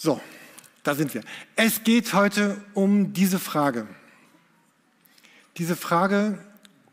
So, 0.00 0.20
da 0.84 0.94
sind 0.94 1.12
wir. 1.12 1.24
Es 1.56 1.82
geht 1.82 2.14
heute 2.14 2.64
um 2.72 3.12
diese 3.12 3.40
Frage. 3.40 3.88
Diese 5.56 5.74
Frage, 5.74 6.38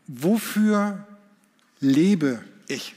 wofür 0.08 1.06
lebe 1.78 2.42
ich? 2.66 2.96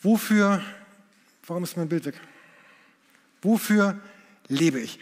Wofür, 0.00 0.62
warum 1.46 1.64
ist 1.64 1.76
mein 1.76 1.90
Bild 1.90 2.06
weg? 2.06 2.18
Wofür 3.42 4.00
lebe 4.48 4.80
ich? 4.80 4.98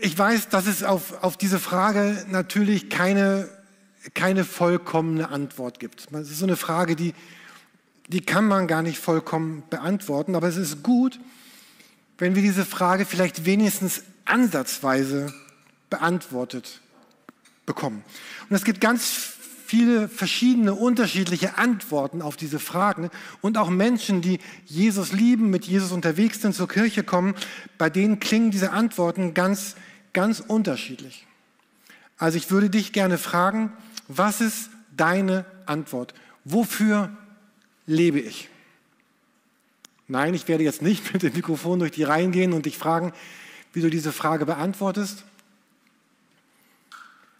Ich 0.00 0.18
weiß, 0.18 0.48
dass 0.48 0.66
es 0.66 0.82
auf, 0.82 1.22
auf 1.22 1.36
diese 1.36 1.60
Frage 1.60 2.26
natürlich 2.28 2.90
keine, 2.90 3.48
keine 4.14 4.44
vollkommene 4.44 5.28
Antwort 5.28 5.78
gibt. 5.78 6.08
Es 6.12 6.30
ist 6.30 6.40
so 6.40 6.44
eine 6.44 6.56
Frage, 6.56 6.96
die, 6.96 7.14
die 8.08 8.20
kann 8.20 8.46
man 8.46 8.66
gar 8.66 8.82
nicht 8.82 8.98
vollkommen 8.98 9.62
beantworten, 9.70 10.34
aber 10.34 10.48
es 10.48 10.56
ist 10.56 10.82
gut, 10.82 11.20
wenn 12.18 12.34
wir 12.34 12.42
diese 12.42 12.64
Frage 12.64 13.04
vielleicht 13.04 13.44
wenigstens 13.44 14.02
ansatzweise 14.24 15.32
beantwortet 15.90 16.80
bekommen. 17.66 18.04
Und 18.48 18.56
es 18.56 18.64
gibt 18.64 18.80
ganz 18.80 19.32
viele 19.66 20.08
verschiedene, 20.08 20.74
unterschiedliche 20.74 21.56
Antworten 21.56 22.20
auf 22.20 22.36
diese 22.36 22.58
Fragen. 22.58 23.08
Und 23.40 23.56
auch 23.56 23.70
Menschen, 23.70 24.20
die 24.20 24.38
Jesus 24.66 25.12
lieben, 25.12 25.48
mit 25.48 25.64
Jesus 25.64 25.92
unterwegs 25.92 26.42
sind, 26.42 26.54
zur 26.54 26.68
Kirche 26.68 27.02
kommen, 27.02 27.34
bei 27.78 27.88
denen 27.88 28.20
klingen 28.20 28.50
diese 28.50 28.72
Antworten 28.72 29.32
ganz, 29.32 29.76
ganz 30.12 30.40
unterschiedlich. 30.40 31.26
Also 32.18 32.36
ich 32.36 32.50
würde 32.50 32.68
dich 32.68 32.92
gerne 32.92 33.16
fragen, 33.16 33.72
was 34.08 34.42
ist 34.42 34.68
deine 34.94 35.46
Antwort? 35.64 36.12
Wofür 36.44 37.16
lebe 37.86 38.20
ich? 38.20 38.50
Nein, 40.12 40.34
ich 40.34 40.46
werde 40.46 40.62
jetzt 40.62 40.82
nicht 40.82 41.10
mit 41.14 41.22
dem 41.22 41.32
Mikrofon 41.32 41.78
durch 41.78 41.90
die 41.90 42.02
Reihen 42.02 42.32
gehen 42.32 42.52
und 42.52 42.66
dich 42.66 42.76
fragen, 42.76 43.14
wie 43.72 43.80
du 43.80 43.88
diese 43.88 44.12
Frage 44.12 44.44
beantwortest. 44.44 45.24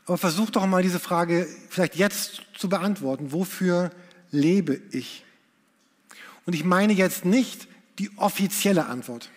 Aber 0.06 0.17
versuch 0.17 0.48
doch 0.48 0.64
mal 0.64 0.83
diese 0.83 0.98
Frage 0.98 1.47
vielleicht 1.69 1.97
jetzt 1.97 2.41
zu 2.56 2.70
beantworten. 2.70 3.31
Wofür 3.31 3.91
lebe 4.31 4.81
ich? 4.91 5.23
Und 6.47 6.55
ich 6.55 6.64
meine 6.64 6.95
jetzt 6.95 7.27
nicht 7.27 7.69
die 7.98 8.11
offizielle 8.17 8.86
Antwort, 8.86 9.29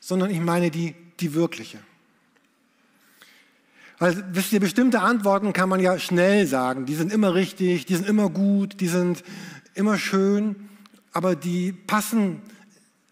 sondern 0.00 0.28
ich 0.28 0.40
meine 0.40 0.70
die, 0.70 0.94
die 1.18 1.32
wirkliche. 1.32 1.78
Weil, 3.98 4.22
wisst 4.34 4.52
ihr, 4.52 4.60
bestimmte 4.60 5.00
Antworten 5.00 5.54
kann 5.54 5.70
man 5.70 5.80
ja 5.80 5.98
schnell 5.98 6.46
sagen. 6.46 6.84
Die 6.84 6.94
sind 6.94 7.10
immer 7.10 7.34
richtig, 7.34 7.86
die 7.86 7.96
sind 7.96 8.06
immer 8.06 8.28
gut, 8.28 8.82
die 8.82 8.88
sind 8.88 9.24
immer 9.74 9.96
schön, 9.96 10.68
aber 11.12 11.36
die 11.36 11.72
passen 11.72 12.42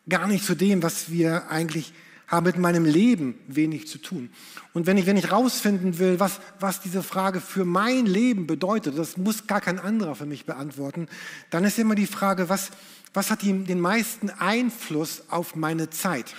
gar 0.08 0.26
nicht 0.26 0.44
zu 0.44 0.54
dem, 0.54 0.82
was 0.82 1.10
wir 1.10 1.50
eigentlich 1.50 1.92
haben 2.28 2.44
mit 2.44 2.58
meinem 2.58 2.84
Leben 2.84 3.34
wenig 3.46 3.88
zu 3.88 3.98
tun. 3.98 4.30
Und 4.74 4.86
wenn 4.86 4.98
ich, 4.98 5.06
wenn 5.06 5.16
ich 5.16 5.32
rausfinden 5.32 5.98
will, 5.98 6.20
was, 6.20 6.40
was 6.60 6.80
diese 6.80 7.02
Frage 7.02 7.40
für 7.40 7.64
mein 7.64 8.04
Leben 8.04 8.46
bedeutet, 8.46 8.98
das 8.98 9.16
muss 9.16 9.46
gar 9.46 9.62
kein 9.62 9.78
anderer 9.78 10.14
für 10.14 10.26
mich 10.26 10.44
beantworten, 10.44 11.08
dann 11.50 11.64
ist 11.64 11.78
immer 11.78 11.94
die 11.94 12.06
Frage, 12.06 12.50
was, 12.50 12.70
was 13.14 13.30
hat 13.30 13.42
die, 13.42 13.64
den 13.64 13.80
meisten 13.80 14.28
Einfluss 14.28 15.22
auf 15.30 15.56
meine 15.56 15.88
Zeit? 15.88 16.34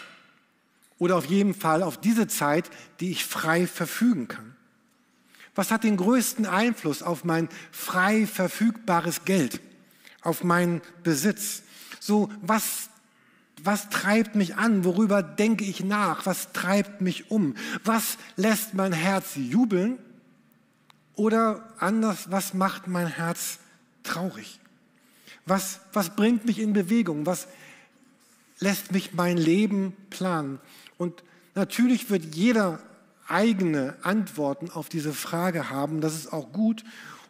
Oder 1.00 1.16
auf 1.16 1.26
jeden 1.26 1.56
Fall 1.56 1.82
auf 1.82 1.98
diese 2.00 2.28
Zeit, 2.28 2.70
die 3.00 3.10
ich 3.10 3.26
frei 3.26 3.66
verfügen 3.66 4.28
kann. 4.28 4.56
Was 5.56 5.72
hat 5.72 5.84
den 5.84 5.98
größten 5.98 6.46
Einfluss 6.46 7.02
auf 7.02 7.24
mein 7.24 7.50
frei 7.72 8.28
verfügbares 8.28 9.26
Geld, 9.26 9.60
auf 10.22 10.44
meinen 10.44 10.82
Besitz? 11.04 11.64
So, 12.00 12.30
was 12.42 12.90
was 13.64 13.90
treibt 13.90 14.36
mich 14.36 14.56
an? 14.56 14.84
Worüber 14.86 15.22
denke 15.24 15.64
ich 15.64 15.84
nach? 15.84 16.26
Was 16.26 16.52
treibt 16.54 17.02
mich 17.02 17.32
um? 17.32 17.56
Was 17.84 18.18
lässt 18.36 18.74
mein 18.74 18.94
Herz 18.94 19.36
jubeln? 19.36 19.98
Oder 21.16 21.74
anders, 21.80 22.32
was 22.32 22.54
macht 22.54 22.88
mein 22.88 23.08
Herz 23.08 23.60
traurig? 24.04 24.60
Was, 25.46 25.82
was 25.94 26.16
bringt 26.16 26.46
mich 26.46 26.60
in 26.60 26.74
Bewegung? 26.74 27.26
Was 27.26 27.48
lässt 28.60 28.92
mich 28.92 29.14
mein 29.14 29.38
Leben 29.38 29.96
planen? 30.10 30.60
Und 30.98 31.24
natürlich 31.56 32.10
wird 32.10 32.36
jeder 32.36 32.80
eigene 33.28 33.96
Antworten 34.02 34.70
auf 34.72 34.90
diese 34.90 35.14
Frage 35.14 35.70
haben. 35.70 36.02
Das 36.02 36.16
ist 36.16 36.32
auch 36.32 36.52
gut. 36.54 36.84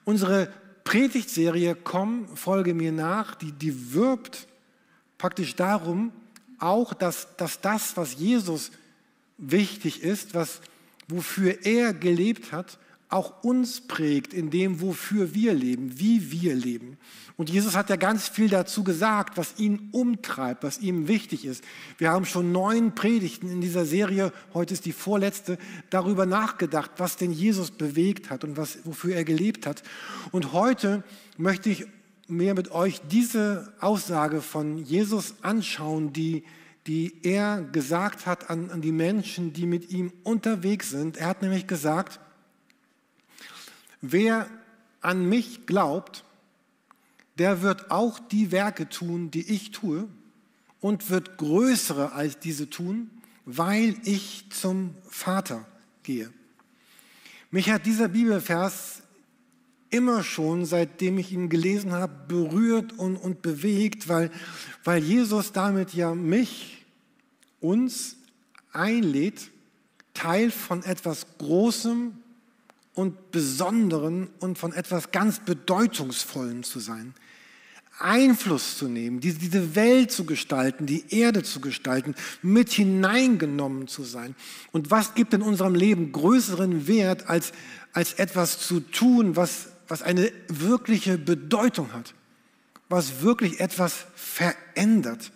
Unsere 0.05 0.51
Predigtserie 0.89 1.75
Komm, 1.75 2.27
folge 2.35 2.73
mir 2.73 2.91
nach, 2.91 3.35
die, 3.35 3.51
die 3.51 3.93
wirbt 3.93 4.47
praktisch 5.19 5.55
darum, 5.55 6.11
auch, 6.57 6.95
dass, 6.95 7.27
dass 7.37 7.61
das, 7.61 7.95
was 7.95 8.15
Jesus 8.15 8.71
wichtig 9.37 10.01
ist, 10.01 10.33
was, 10.33 10.61
wofür 11.07 11.63
er 11.63 11.93
gelebt 11.93 12.51
hat, 12.51 12.79
auch 13.07 13.43
uns 13.43 13.81
prägt 13.81 14.33
in 14.33 14.49
dem, 14.49 14.81
wofür 14.81 15.35
wir 15.35 15.53
leben, 15.53 15.99
wie 15.99 16.31
wir 16.31 16.55
leben. 16.55 16.97
Und 17.39 17.49
Jesus 17.49 17.77
hat 17.77 17.89
ja 17.89 17.95
ganz 17.95 18.27
viel 18.27 18.49
dazu 18.49 18.83
gesagt, 18.83 19.37
was 19.37 19.57
ihn 19.59 19.87
umtreibt, 19.93 20.61
was 20.61 20.79
ihm 20.79 21.07
wichtig 21.07 21.45
ist. 21.45 21.63
Wir 21.97 22.11
haben 22.11 22.25
schon 22.25 22.51
neun 22.51 22.95
Predigten 22.95 23.49
in 23.49 23.61
dieser 23.61 23.85
Serie, 23.85 24.33
heute 24.53 24.73
ist 24.73 24.83
die 24.83 24.91
vorletzte, 24.91 25.57
darüber 25.89 26.25
nachgedacht, 26.25 26.91
was 26.97 27.15
denn 27.15 27.31
Jesus 27.31 27.71
bewegt 27.71 28.29
hat 28.29 28.43
und 28.43 28.57
was, 28.57 28.79
wofür 28.83 29.15
er 29.15 29.23
gelebt 29.23 29.67
hat. 29.67 29.83
Und 30.31 30.51
heute 30.51 31.01
möchte 31.37 31.69
ich 31.69 31.85
mir 32.27 32.55
mit 32.55 32.71
euch 32.71 32.99
diese 33.09 33.73
Aussage 33.79 34.41
von 34.41 34.77
Jesus 34.77 35.35
anschauen, 35.41 36.11
die, 36.11 36.43
die 36.87 37.21
er 37.23 37.61
gesagt 37.61 38.25
hat 38.25 38.49
an, 38.49 38.69
an 38.69 38.81
die 38.81 38.91
Menschen, 38.91 39.53
die 39.53 39.65
mit 39.65 39.91
ihm 39.91 40.11
unterwegs 40.23 40.89
sind. 40.89 41.15
Er 41.15 41.27
hat 41.27 41.41
nämlich 41.41 41.67
gesagt, 41.67 42.19
wer 44.01 44.45
an 44.99 45.29
mich 45.29 45.65
glaubt, 45.67 46.25
der 47.39 47.61
wird 47.61 47.89
auch 47.89 48.19
die 48.19 48.51
Werke 48.51 48.89
tun, 48.89 49.31
die 49.31 49.49
ich 49.49 49.71
tue 49.71 50.07
und 50.81 51.09
wird 51.09 51.37
größere 51.37 52.11
als 52.11 52.39
diese 52.39 52.69
tun, 52.69 53.09
weil 53.45 53.95
ich 54.03 54.45
zum 54.51 54.93
Vater 55.09 55.65
gehe. 56.03 56.31
Mich 57.51 57.71
hat 57.71 57.85
dieser 57.85 58.09
Bibelvers 58.09 59.01
immer 59.89 60.21
schon, 60.23 60.65
seitdem 60.65 61.17
ich 61.17 61.31
ihn 61.31 61.49
gelesen 61.49 61.93
habe, 61.93 62.13
berührt 62.27 62.93
und, 62.99 63.15
und 63.15 63.41
bewegt, 63.41 64.07
weil, 64.07 64.29
weil 64.83 65.01
Jesus 65.01 65.51
damit 65.51 65.93
ja 65.93 66.13
mich, 66.13 66.85
uns 67.59 68.17
einlädt, 68.71 69.49
Teil 70.13 70.51
von 70.51 70.83
etwas 70.83 71.25
Großem 71.37 72.13
und 72.93 73.31
Besonderen 73.31 74.27
und 74.39 74.57
von 74.57 74.73
etwas 74.73 75.11
ganz 75.11 75.39
Bedeutungsvollem 75.39 76.63
zu 76.63 76.79
sein. 76.79 77.13
Einfluss 77.99 78.77
zu 78.77 78.87
nehmen, 78.87 79.19
diese 79.19 79.75
Welt 79.75 80.11
zu 80.11 80.25
gestalten, 80.25 80.85
die 80.85 81.03
Erde 81.09 81.43
zu 81.43 81.59
gestalten, 81.59 82.15
mit 82.41 82.71
hineingenommen 82.71 83.87
zu 83.87 84.03
sein. 84.03 84.35
Und 84.71 84.91
was 84.91 85.13
gibt 85.15 85.33
in 85.33 85.41
unserem 85.41 85.75
Leben 85.75 86.11
größeren 86.11 86.87
Wert, 86.87 87.29
als, 87.29 87.51
als 87.93 88.13
etwas 88.13 88.59
zu 88.59 88.79
tun, 88.79 89.35
was 89.35 89.67
was 89.89 90.03
eine 90.03 90.31
wirkliche 90.47 91.17
Bedeutung 91.17 91.91
hat, 91.91 92.13
was 92.87 93.21
wirklich 93.21 93.59
etwas 93.59 94.05
verändert 94.15 95.31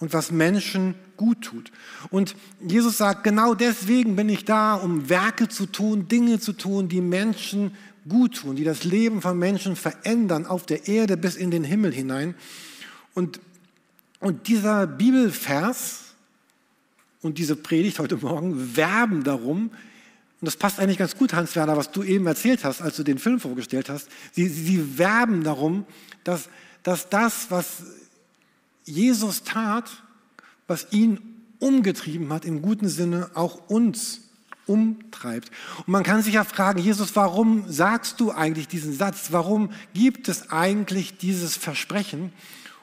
und 0.00 0.12
was 0.12 0.32
Menschen 0.32 0.94
gut 1.16 1.42
tut. 1.42 1.70
Und 2.10 2.34
Jesus 2.60 2.98
sagt, 2.98 3.24
genau 3.24 3.54
deswegen 3.54 4.16
bin 4.16 4.28
ich 4.28 4.44
da, 4.44 4.74
um 4.74 5.08
Werke 5.08 5.48
zu 5.48 5.66
tun, 5.66 6.08
Dinge 6.08 6.40
zu 6.40 6.52
tun, 6.52 6.88
die 6.88 7.00
Menschen 7.00 7.72
gut 8.08 8.36
tun, 8.36 8.56
die 8.56 8.64
das 8.64 8.84
Leben 8.84 9.22
von 9.22 9.38
Menschen 9.38 9.76
verändern 9.76 10.46
auf 10.46 10.66
der 10.66 10.88
Erde 10.88 11.16
bis 11.16 11.36
in 11.36 11.50
den 11.50 11.64
Himmel 11.64 11.92
hinein. 11.92 12.34
Und, 13.14 13.40
und 14.20 14.48
dieser 14.48 14.86
Bibelvers 14.86 16.14
und 17.20 17.38
diese 17.38 17.56
Predigt 17.56 17.98
heute 17.98 18.16
Morgen 18.16 18.76
werben 18.76 19.24
darum, 19.24 19.70
und 20.40 20.46
das 20.46 20.56
passt 20.56 20.78
eigentlich 20.78 20.98
ganz 20.98 21.16
gut, 21.16 21.32
Hans-Werner, 21.32 21.76
was 21.76 21.90
du 21.90 22.04
eben 22.04 22.26
erzählt 22.26 22.62
hast, 22.62 22.80
als 22.80 22.94
du 22.96 23.02
den 23.02 23.18
Film 23.18 23.40
vorgestellt 23.40 23.88
hast. 23.88 24.08
Sie, 24.32 24.46
sie 24.46 24.96
werben 24.96 25.42
darum, 25.42 25.84
dass, 26.22 26.48
dass 26.84 27.08
das, 27.08 27.50
was 27.50 27.82
Jesus 28.84 29.42
tat, 29.42 29.90
was 30.68 30.92
ihn 30.92 31.18
umgetrieben 31.58 32.32
hat, 32.32 32.44
im 32.44 32.62
guten 32.62 32.88
Sinne 32.88 33.30
auch 33.34 33.68
uns 33.68 34.27
umtreibt. 34.68 35.50
Und 35.78 35.88
man 35.88 36.02
kann 36.02 36.22
sich 36.22 36.34
ja 36.34 36.44
fragen, 36.44 36.78
Jesus, 36.78 37.16
warum 37.16 37.64
sagst 37.70 38.20
du 38.20 38.30
eigentlich 38.30 38.68
diesen 38.68 38.92
Satz? 38.92 39.28
Warum 39.30 39.70
gibt 39.94 40.28
es 40.28 40.50
eigentlich 40.50 41.18
dieses 41.18 41.56
Versprechen? 41.56 42.32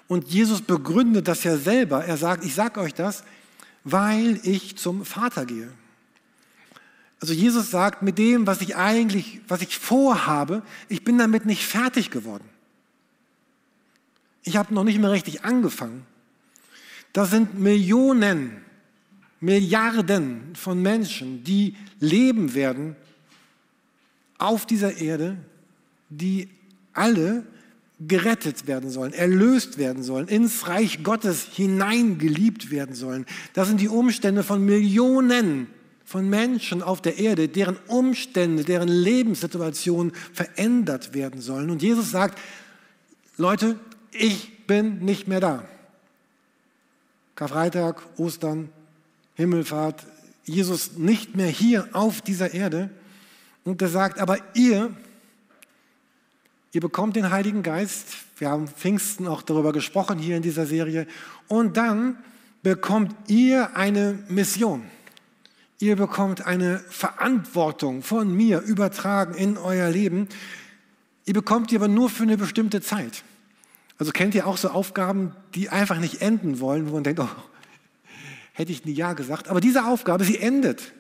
Und 0.08 0.30
Jesus 0.30 0.62
begründet 0.62 1.28
das 1.28 1.44
ja 1.44 1.58
selber. 1.58 2.06
Er 2.06 2.18
sagt, 2.18 2.44
ich 2.46 2.54
sage 2.54 2.80
euch 2.80 2.94
das, 2.94 3.24
weil 3.84 4.40
ich 4.44 4.78
zum 4.78 5.06
Vater 5.06 5.46
gehe. 5.46 5.72
Also 7.22 7.34
Jesus 7.34 7.72
sagt, 7.72 8.02
mit 8.02 8.18
dem, 8.18 8.46
was 8.46 8.62
ich 8.62 8.76
eigentlich, 8.76 9.42
was 9.48 9.62
ich 9.62 9.78
vorhabe, 9.78 10.62
ich 10.90 11.04
bin 11.04 11.18
damit 11.18 11.46
nicht 11.46 11.66
fertig 11.66 12.12
geworden. 12.12 12.48
Ich 14.44 14.58
habe 14.58 14.74
noch 14.74 14.84
nicht 14.84 15.00
mehr 15.00 15.12
richtig 15.12 15.44
angefangen. 15.44 16.06
Das 17.14 17.32
sind 17.32 17.58
Millionen, 17.58 18.62
Milliarden 19.46 20.56
von 20.56 20.82
Menschen, 20.82 21.44
die 21.44 21.76
leben 22.00 22.54
werden 22.56 22.96
auf 24.38 24.66
dieser 24.66 24.98
Erde, 24.98 25.38
die 26.10 26.50
alle 26.94 27.46
gerettet 28.00 28.68
werden 28.68 28.90
sollen, 28.90 29.14
erlöst 29.14 29.78
werden 29.78 30.04
sollen, 30.04 30.28
ins 30.28 30.68
Reich 30.68 31.04
Gottes 31.04 31.48
hineingeliebt 31.54 32.72
werden 32.72 32.96
sollen. 32.96 33.26
Das 33.54 33.68
sind 33.68 33.80
die 33.80 33.88
Umstände 33.88 34.44
von 34.44 34.66
Millionen 34.66 35.68
von 36.04 36.30
Menschen 36.30 36.84
auf 36.84 37.02
der 37.02 37.18
Erde, 37.18 37.48
deren 37.48 37.78
Umstände, 37.88 38.64
deren 38.64 38.90
Lebenssituation 38.90 40.12
verändert 40.34 41.14
werden 41.14 41.42
sollen. 41.42 41.70
Und 41.70 41.82
Jesus 41.82 42.12
sagt, 42.12 42.40
Leute, 43.38 43.80
ich 44.12 44.66
bin 44.68 45.00
nicht 45.00 45.28
mehr 45.28 45.40
da. 45.40 45.68
Karfreitag, 47.36 48.02
Ostern, 48.18 48.70
Himmelfahrt, 49.36 50.06
Jesus 50.46 50.98
nicht 50.98 51.36
mehr 51.36 51.48
hier 51.48 51.88
auf 51.94 52.22
dieser 52.22 52.54
Erde. 52.54 52.90
Und 53.64 53.82
er 53.82 53.90
sagt, 53.90 54.20
aber 54.20 54.38
ihr, 54.54 54.92
ihr 56.72 56.82
bekommt 56.82 57.16
den 57.16 57.32
Heiligen 57.32 57.64
Geist. 57.64 58.08
Wir 58.38 58.50
haben 58.50 58.68
Pfingsten 58.68 59.28
auch 59.28 59.42
darüber 59.42 59.74
gesprochen 59.74 60.20
hier 60.20 60.38
in 60.38 60.44
dieser 60.44 60.66
Serie. 60.66 61.08
Und 61.48 61.78
dann 61.78 62.18
bekommt 62.64 63.16
ihr 63.28 63.76
eine 63.76 64.20
Mission. 64.28 64.84
Ihr 65.80 65.96
bekommt 65.96 66.46
eine 66.46 66.80
Verantwortung 66.90 68.02
von 68.02 68.34
mir 68.34 68.62
übertragen 68.62 69.34
in 69.34 69.58
euer 69.58 69.90
Leben. 69.90 70.30
Ihr 71.26 71.34
bekommt 71.34 71.72
die 71.72 71.76
aber 71.76 71.88
nur 71.88 72.10
für 72.10 72.24
eine 72.24 72.38
bestimmte 72.38 72.82
Zeit. 72.82 73.24
Also 73.98 74.12
kennt 74.12 74.36
ihr 74.36 74.48
auch 74.48 74.58
so 74.58 74.70
Aufgaben, 74.70 75.34
die 75.54 75.70
einfach 75.70 76.00
nicht 76.00 76.22
enden 76.22 76.60
wollen, 76.60 76.90
wo 76.90 76.94
man 76.94 77.04
denkt, 77.04 77.20
oh, 77.20 77.30
hätte 78.56 78.72
ich 78.72 78.86
nie 78.86 78.94
Ja 78.94 79.14
gesagt. 79.14 79.50
Aber 79.50 79.62
diese 79.62 79.86
Aufgabe, 79.86 80.24
sie 80.24 80.40
endet. 80.40 80.94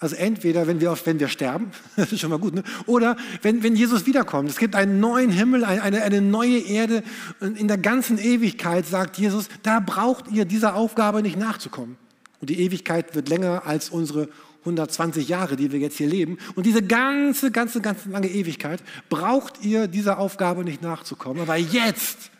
Also 0.00 0.14
entweder, 0.14 0.66
wenn 0.66 0.80
wir, 0.80 0.96
wenn 1.04 1.18
wir 1.18 1.28
sterben, 1.28 1.70
das 1.96 2.12
ist 2.12 2.20
schon 2.20 2.30
mal 2.30 2.38
gut, 2.38 2.54
ne? 2.54 2.62
oder 2.86 3.16
wenn, 3.42 3.62
wenn 3.62 3.76
Jesus 3.76 4.06
wiederkommt. 4.06 4.48
Es 4.48 4.58
gibt 4.58 4.74
einen 4.74 5.00
neuen 5.00 5.30
Himmel, 5.30 5.64
eine, 5.64 6.02
eine 6.02 6.20
neue 6.20 6.58
Erde. 6.58 7.02
Und 7.40 7.58
in 7.58 7.68
der 7.68 7.78
ganzen 7.78 8.18
Ewigkeit, 8.18 8.86
sagt 8.86 9.18
Jesus, 9.18 9.48
da 9.62 9.80
braucht 9.80 10.30
ihr 10.30 10.44
dieser 10.44 10.74
Aufgabe 10.74 11.22
nicht 11.22 11.36
nachzukommen. 11.36 11.96
Und 12.40 12.50
die 12.50 12.60
Ewigkeit 12.60 13.14
wird 13.14 13.28
länger 13.28 13.66
als 13.66 13.90
unsere 13.90 14.28
120 14.60 15.28
Jahre, 15.28 15.56
die 15.56 15.72
wir 15.72 15.80
jetzt 15.80 15.98
hier 15.98 16.06
leben. 16.06 16.38
Und 16.54 16.64
diese 16.64 16.82
ganze, 16.82 17.50
ganze, 17.50 17.80
ganze 17.80 18.08
lange 18.08 18.28
Ewigkeit 18.28 18.82
braucht 19.08 19.64
ihr 19.64 19.88
dieser 19.88 20.18
Aufgabe 20.18 20.64
nicht 20.64 20.80
nachzukommen. 20.80 21.42
Aber 21.42 21.56
jetzt, 21.56 22.30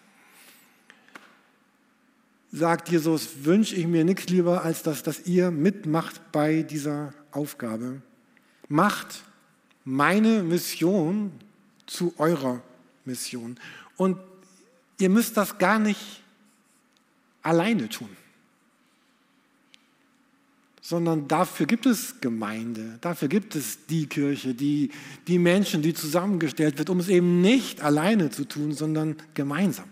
sagt 2.50 2.88
Jesus, 2.88 3.44
wünsche 3.44 3.74
ich 3.74 3.86
mir 3.86 4.04
nichts 4.04 4.28
lieber, 4.28 4.64
als 4.64 4.82
dass, 4.82 5.02
dass 5.02 5.26
ihr 5.26 5.50
mitmacht 5.50 6.32
bei 6.32 6.62
dieser 6.62 7.12
Aufgabe. 7.30 8.02
Macht 8.68 9.22
meine 9.84 10.42
Mission 10.42 11.32
zu 11.86 12.14
eurer 12.18 12.62
Mission. 13.04 13.58
Und 13.96 14.18
ihr 14.98 15.10
müsst 15.10 15.36
das 15.36 15.58
gar 15.58 15.78
nicht 15.78 16.22
alleine 17.42 17.88
tun 17.88 18.08
sondern 20.88 21.28
dafür 21.28 21.66
gibt 21.66 21.84
es 21.84 22.18
Gemeinde, 22.22 22.96
dafür 23.02 23.28
gibt 23.28 23.54
es 23.54 23.84
die 23.90 24.06
Kirche, 24.06 24.54
die, 24.54 24.90
die 25.26 25.38
Menschen, 25.38 25.82
die 25.82 25.92
zusammengestellt 25.92 26.78
wird, 26.78 26.88
um 26.88 26.98
es 26.98 27.10
eben 27.10 27.42
nicht 27.42 27.82
alleine 27.82 28.30
zu 28.30 28.46
tun, 28.46 28.72
sondern 28.72 29.16
gemeinsam. 29.34 29.84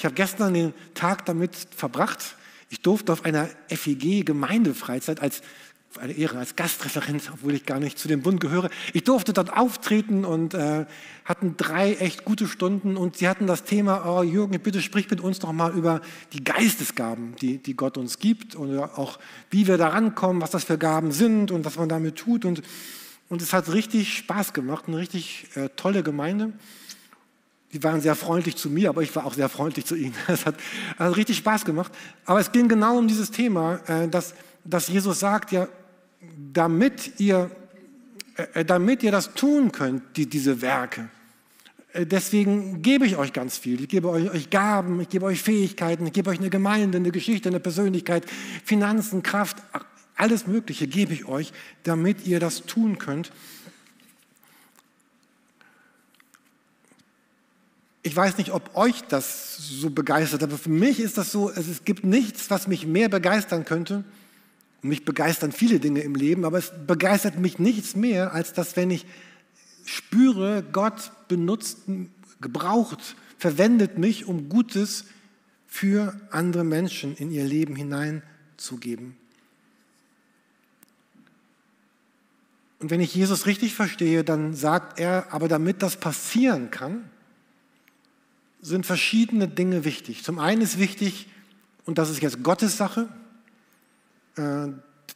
Ich 0.00 0.06
habe 0.06 0.14
gestern 0.14 0.54
den 0.54 0.72
Tag 0.94 1.26
damit 1.26 1.54
verbracht, 1.76 2.34
ich 2.70 2.80
durfte 2.80 3.12
auf 3.12 3.26
einer 3.26 3.50
FEG-Gemeindefreizeit 3.68 5.20
als 5.20 5.42
eine 5.98 6.14
Ehre 6.14 6.38
als 6.38 6.56
Gastreferent, 6.56 7.30
obwohl 7.34 7.52
ich 7.52 7.66
gar 7.66 7.80
nicht 7.80 7.98
zu 7.98 8.08
dem 8.08 8.22
Bund 8.22 8.40
gehöre. 8.40 8.70
Ich 8.94 9.04
durfte 9.04 9.34
dort 9.34 9.54
auftreten 9.54 10.24
und 10.24 10.54
äh, 10.54 10.86
hatten 11.26 11.58
drei 11.58 11.96
echt 11.96 12.24
gute 12.24 12.46
Stunden 12.46 12.96
und 12.96 13.18
sie 13.18 13.28
hatten 13.28 13.46
das 13.46 13.64
Thema, 13.64 14.06
oh 14.06 14.22
Jürgen, 14.22 14.58
bitte 14.60 14.80
sprich 14.80 15.10
mit 15.10 15.20
uns 15.20 15.38
doch 15.38 15.52
mal 15.52 15.74
über 15.74 16.00
die 16.32 16.44
Geistesgaben, 16.44 17.36
die, 17.36 17.58
die 17.58 17.76
Gott 17.76 17.98
uns 17.98 18.18
gibt 18.18 18.54
und 18.54 18.78
auch 18.78 19.18
wie 19.50 19.66
wir 19.66 19.76
da 19.76 19.88
rankommen, 19.88 20.40
was 20.40 20.50
das 20.50 20.64
für 20.64 20.78
Gaben 20.78 21.12
sind 21.12 21.50
und 21.50 21.66
was 21.66 21.76
man 21.76 21.90
damit 21.90 22.16
tut. 22.16 22.46
Und, 22.46 22.62
und 23.28 23.42
es 23.42 23.52
hat 23.52 23.70
richtig 23.70 24.16
Spaß 24.16 24.54
gemacht, 24.54 24.84
eine 24.86 24.96
richtig 24.96 25.54
äh, 25.56 25.68
tolle 25.76 26.02
Gemeinde. 26.02 26.54
Die 27.72 27.82
waren 27.82 28.00
sehr 28.00 28.16
freundlich 28.16 28.56
zu 28.56 28.68
mir, 28.68 28.88
aber 28.88 29.02
ich 29.02 29.14
war 29.14 29.24
auch 29.24 29.34
sehr 29.34 29.48
freundlich 29.48 29.86
zu 29.86 29.94
ihnen. 29.94 30.14
Es 30.28 30.44
hat, 30.46 30.56
hat 30.98 31.16
richtig 31.16 31.36
Spaß 31.36 31.64
gemacht. 31.64 31.92
Aber 32.24 32.40
es 32.40 32.50
ging 32.52 32.68
genau 32.68 32.98
um 32.98 33.06
dieses 33.06 33.30
Thema, 33.30 33.80
äh, 33.86 34.08
dass, 34.08 34.34
dass 34.64 34.88
Jesus 34.88 35.20
sagt, 35.20 35.52
ja, 35.52 35.68
damit 36.52 37.20
ihr, 37.20 37.50
äh, 38.54 38.64
damit 38.64 39.02
ihr 39.02 39.12
das 39.12 39.34
tun 39.34 39.72
könnt, 39.72 40.16
die, 40.16 40.26
diese 40.26 40.62
Werke. 40.62 41.08
Äh, 41.92 42.06
deswegen 42.06 42.82
gebe 42.82 43.06
ich 43.06 43.16
euch 43.16 43.32
ganz 43.32 43.56
viel. 43.58 43.80
Ich 43.82 43.88
gebe 43.88 44.08
euch, 44.08 44.30
euch 44.30 44.50
Gaben, 44.50 45.00
ich 45.00 45.08
gebe 45.08 45.26
euch 45.26 45.42
Fähigkeiten, 45.42 46.06
ich 46.06 46.12
gebe 46.12 46.30
euch 46.30 46.38
eine 46.38 46.50
Gemeinde, 46.50 46.98
eine 46.98 47.12
Geschichte, 47.12 47.48
eine 47.48 47.60
Persönlichkeit, 47.60 48.24
Finanzen, 48.64 49.22
Kraft, 49.22 49.58
alles 50.16 50.46
Mögliche 50.46 50.86
gebe 50.86 51.14
ich 51.14 51.26
euch, 51.26 51.52
damit 51.82 52.26
ihr 52.26 52.40
das 52.40 52.66
tun 52.66 52.98
könnt. 52.98 53.32
Ich 58.02 58.16
weiß 58.16 58.38
nicht, 58.38 58.52
ob 58.52 58.76
euch 58.76 59.02
das 59.02 59.58
so 59.58 59.90
begeistert, 59.90 60.42
aber 60.42 60.56
für 60.56 60.70
mich 60.70 61.00
ist 61.00 61.18
das 61.18 61.32
so, 61.32 61.50
es 61.50 61.84
gibt 61.84 62.04
nichts, 62.04 62.50
was 62.50 62.66
mich 62.66 62.86
mehr 62.86 63.10
begeistern 63.10 63.64
könnte, 63.64 64.04
mich 64.80 65.04
begeistern 65.04 65.52
viele 65.52 65.80
Dinge 65.80 66.00
im 66.00 66.14
Leben, 66.14 66.46
aber 66.46 66.58
es 66.58 66.72
begeistert 66.86 67.38
mich 67.38 67.58
nichts 67.58 67.96
mehr, 67.96 68.32
als 68.32 68.54
dass, 68.54 68.76
wenn 68.76 68.90
ich 68.90 69.04
spüre, 69.84 70.64
Gott 70.72 71.12
benutzt, 71.28 71.80
gebraucht, 72.40 73.16
verwendet 73.38 73.98
mich, 73.98 74.24
um 74.24 74.48
Gutes 74.48 75.04
für 75.66 76.18
andere 76.30 76.64
Menschen 76.64 77.14
in 77.16 77.30
ihr 77.30 77.44
Leben 77.44 77.76
hineinzugeben. 77.76 79.16
Und 82.78 82.90
wenn 82.90 83.00
ich 83.00 83.14
Jesus 83.14 83.44
richtig 83.44 83.74
verstehe, 83.74 84.24
dann 84.24 84.54
sagt 84.54 84.98
er, 84.98 85.32
aber 85.32 85.48
damit 85.48 85.82
das 85.82 85.96
passieren 85.96 86.70
kann, 86.70 87.04
sind 88.62 88.86
verschiedene 88.86 89.48
Dinge 89.48 89.84
wichtig. 89.84 90.22
Zum 90.24 90.38
einen 90.38 90.62
ist 90.62 90.78
wichtig, 90.78 91.28
und 91.84 91.98
das 91.98 92.10
ist 92.10 92.22
jetzt 92.22 92.42
Gottes 92.42 92.76
Sache, 92.76 93.08
äh, 94.36 94.68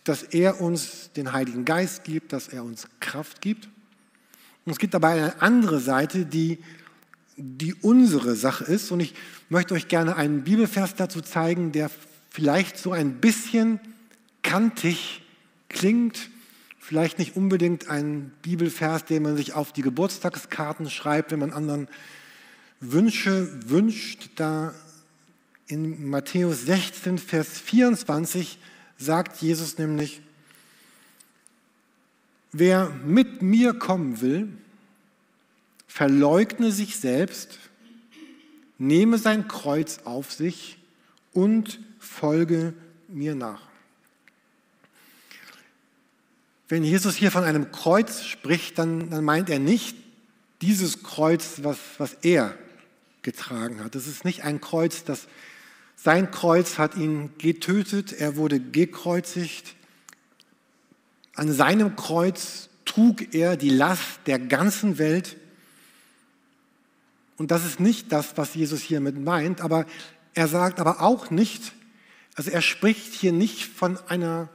dass 0.04 0.22
er 0.22 0.60
uns 0.60 1.10
den 1.12 1.32
Heiligen 1.32 1.64
Geist 1.64 2.04
gibt, 2.04 2.32
dass 2.32 2.48
er 2.48 2.64
uns 2.64 2.88
Kraft 3.00 3.40
gibt. 3.40 3.68
Und 4.64 4.72
es 4.72 4.78
gibt 4.78 4.94
dabei 4.94 5.12
eine 5.12 5.42
andere 5.42 5.80
Seite, 5.80 6.26
die, 6.26 6.58
die 7.36 7.74
unsere 7.74 8.34
Sache 8.34 8.64
ist. 8.64 8.90
Und 8.90 9.00
ich 9.00 9.14
möchte 9.48 9.74
euch 9.74 9.88
gerne 9.88 10.16
einen 10.16 10.44
Bibelvers 10.44 10.94
dazu 10.94 11.20
zeigen, 11.20 11.72
der 11.72 11.90
vielleicht 12.30 12.78
so 12.78 12.92
ein 12.92 13.20
bisschen 13.20 13.80
kantig 14.42 15.22
klingt. 15.68 16.30
Vielleicht 16.78 17.18
nicht 17.18 17.36
unbedingt 17.36 17.88
ein 17.88 18.32
Bibelvers, 18.42 19.04
den 19.04 19.22
man 19.22 19.36
sich 19.36 19.54
auf 19.54 19.72
die 19.72 19.82
Geburtstagskarten 19.82 20.90
schreibt, 20.90 21.30
wenn 21.30 21.38
man 21.38 21.52
anderen 21.52 21.88
Wünsche 22.80 23.68
wünscht. 23.68 24.30
Da 24.36 24.74
in 25.66 26.08
Matthäus 26.08 26.66
16, 26.66 27.18
Vers 27.18 27.58
24 27.58 28.58
sagt 28.98 29.40
Jesus 29.42 29.78
nämlich, 29.78 30.20
wer 32.52 32.90
mit 32.90 33.42
mir 33.42 33.74
kommen 33.74 34.20
will, 34.20 34.48
verleugne 35.86 36.72
sich 36.72 36.96
selbst, 36.96 37.58
nehme 38.78 39.18
sein 39.18 39.48
Kreuz 39.48 40.00
auf 40.04 40.32
sich 40.32 40.78
und 41.32 41.80
folge 41.98 42.74
mir 43.08 43.34
nach. 43.34 43.62
Wenn 46.68 46.82
Jesus 46.82 47.14
hier 47.14 47.30
von 47.30 47.44
einem 47.44 47.70
Kreuz 47.70 48.24
spricht, 48.24 48.78
dann, 48.78 49.10
dann 49.10 49.24
meint 49.24 49.50
er 49.50 49.58
nicht 49.58 49.96
dieses 50.62 51.02
Kreuz, 51.02 51.60
was, 51.62 51.78
was 51.98 52.14
er 52.22 52.56
getragen 53.24 53.82
hat. 53.82 53.96
Das 53.96 54.06
ist 54.06 54.24
nicht 54.24 54.44
ein 54.44 54.60
Kreuz, 54.60 55.02
das 55.02 55.26
sein 55.96 56.30
Kreuz 56.30 56.78
hat 56.78 56.96
ihn 56.96 57.30
getötet, 57.38 58.12
er 58.12 58.36
wurde 58.36 58.60
gekreuzigt. 58.60 59.74
An 61.34 61.52
seinem 61.52 61.96
Kreuz 61.96 62.68
trug 62.84 63.34
er 63.34 63.56
die 63.56 63.70
Last 63.70 64.20
der 64.26 64.38
ganzen 64.38 64.98
Welt. 64.98 65.36
Und 67.36 67.50
das 67.50 67.64
ist 67.64 67.80
nicht 67.80 68.12
das, 68.12 68.36
was 68.36 68.54
Jesus 68.54 68.82
hiermit 68.82 69.18
meint, 69.18 69.60
aber 69.60 69.86
er 70.34 70.46
sagt 70.48 70.78
aber 70.78 71.00
auch 71.00 71.30
nicht, 71.30 71.72
also 72.34 72.50
er 72.50 72.62
spricht 72.62 73.14
hier 73.14 73.32
nicht 73.32 73.64
von 73.64 73.98
einer 74.08 74.48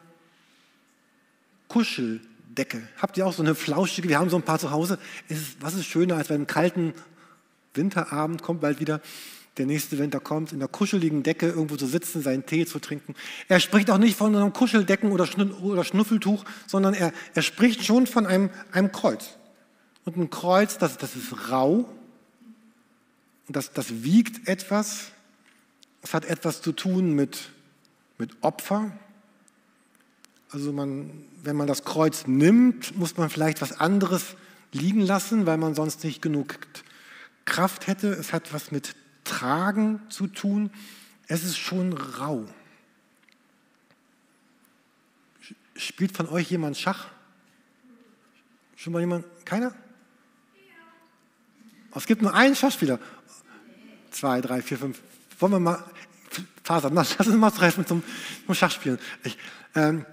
Kuscheldecke. 1.68 2.88
Habt 2.98 3.18
ihr 3.18 3.26
auch 3.26 3.34
so 3.34 3.42
eine 3.42 3.56
flauschige, 3.56 4.10
wir 4.10 4.20
haben 4.20 4.30
so 4.30 4.36
ein 4.36 4.44
paar 4.44 4.60
zu 4.60 4.72
Hause. 4.72 5.00
was 5.60 5.74
ist 5.74 5.86
schöner, 5.86 6.16
als 6.16 6.28
bei 6.28 6.36
einem 6.36 6.48
kalten 6.48 6.94
Winterabend, 7.74 8.42
kommt 8.42 8.62
bald 8.62 8.80
wieder, 8.80 9.02
der 9.58 9.66
nächste 9.66 9.98
Winter 9.98 10.20
kommt, 10.20 10.54
in 10.54 10.60
der 10.60 10.68
kuscheligen 10.68 11.22
Decke 11.22 11.48
irgendwo 11.48 11.76
zu 11.76 11.86
sitzen, 11.86 12.22
seinen 12.22 12.46
Tee 12.46 12.66
zu 12.66 12.80
trinken. 12.80 13.14
Er 13.48 13.60
spricht 13.60 13.92
auch 13.92 13.98
nicht 13.98 14.18
von 14.18 14.36
einem 14.36 14.54
Kuscheldecken 14.54 15.12
oder, 15.12 15.26
Schnuffeltuch, 15.26 16.46
sondern 16.66 16.94
er, 16.94 17.12
er 17.36 17.42
spricht 17.42 17.84
schon 17.84 18.08
von 18.08 18.26
einem, 18.26 18.50
einem 18.72 18.92
Kreuz. 18.92 19.38
Und 20.06 20.18
ein 20.18 20.30
Kreuz, 20.30 20.78
das, 20.78 20.98
das 20.98 21.16
ist 21.16 21.52
rau, 21.52 21.90
das, 23.50 23.74
das 23.74 24.04
wiegt 24.04 24.48
etwas, 24.48 25.12
es 26.02 26.14
hat 26.14 26.26
etwas 26.26 26.62
zu 26.62 26.72
tun 26.72 27.14
mit, 27.14 27.50
mit 28.18 28.32
Opfer. 28.42 28.92
Also 30.52 30.72
man, 30.72 31.10
wenn 31.44 31.56
man 31.56 31.68
das 31.68 31.84
Kreuz 31.84 32.28
nimmt, 32.28 32.98
muss 32.98 33.18
man 33.18 33.30
vielleicht 33.30 33.62
was 33.62 33.80
anderes 33.80 34.36
liegen 34.72 35.02
lassen, 35.02 35.46
weil 35.46 35.58
man 35.58 35.76
sonst 35.76 36.04
nicht 36.04 36.22
genug 36.22 36.60
Kraft 37.50 37.88
hätte. 37.88 38.08
Es 38.08 38.32
hat 38.32 38.54
was 38.54 38.72
mit 38.72 38.96
Tragen 39.26 40.02
zu 40.10 40.28
tun. 40.28 40.72
Es 41.28 41.44
ist 41.44 41.58
schon 41.58 41.94
rau. 41.94 42.46
Spielt 45.76 46.16
von 46.16 46.30
euch 46.30 46.50
jemand 46.50 46.78
Schach? 46.78 47.08
Schon 48.76 48.94
mal 48.94 49.00
jemand? 49.00 49.26
Keiner? 49.46 49.74
Es 51.96 52.06
gibt 52.06 52.22
nur 52.22 52.34
einen 52.34 52.56
Schachspieler. 52.56 53.00
Zwei, 54.12 54.42
drei, 54.42 54.62
vier, 54.62 54.78
fünf. 54.78 55.02
Wollen 55.40 55.54
wir 55.54 55.60
mal, 55.60 55.84
Faser, 56.64 56.92
lass 56.92 57.16
uns 57.16 57.36
mal 57.36 57.52
treffen 57.52 57.86
zum, 57.86 58.04
zum 58.46 58.56
Schachspielen. 58.56 59.00
Ich, 59.24 59.38
ähm, 59.76 60.06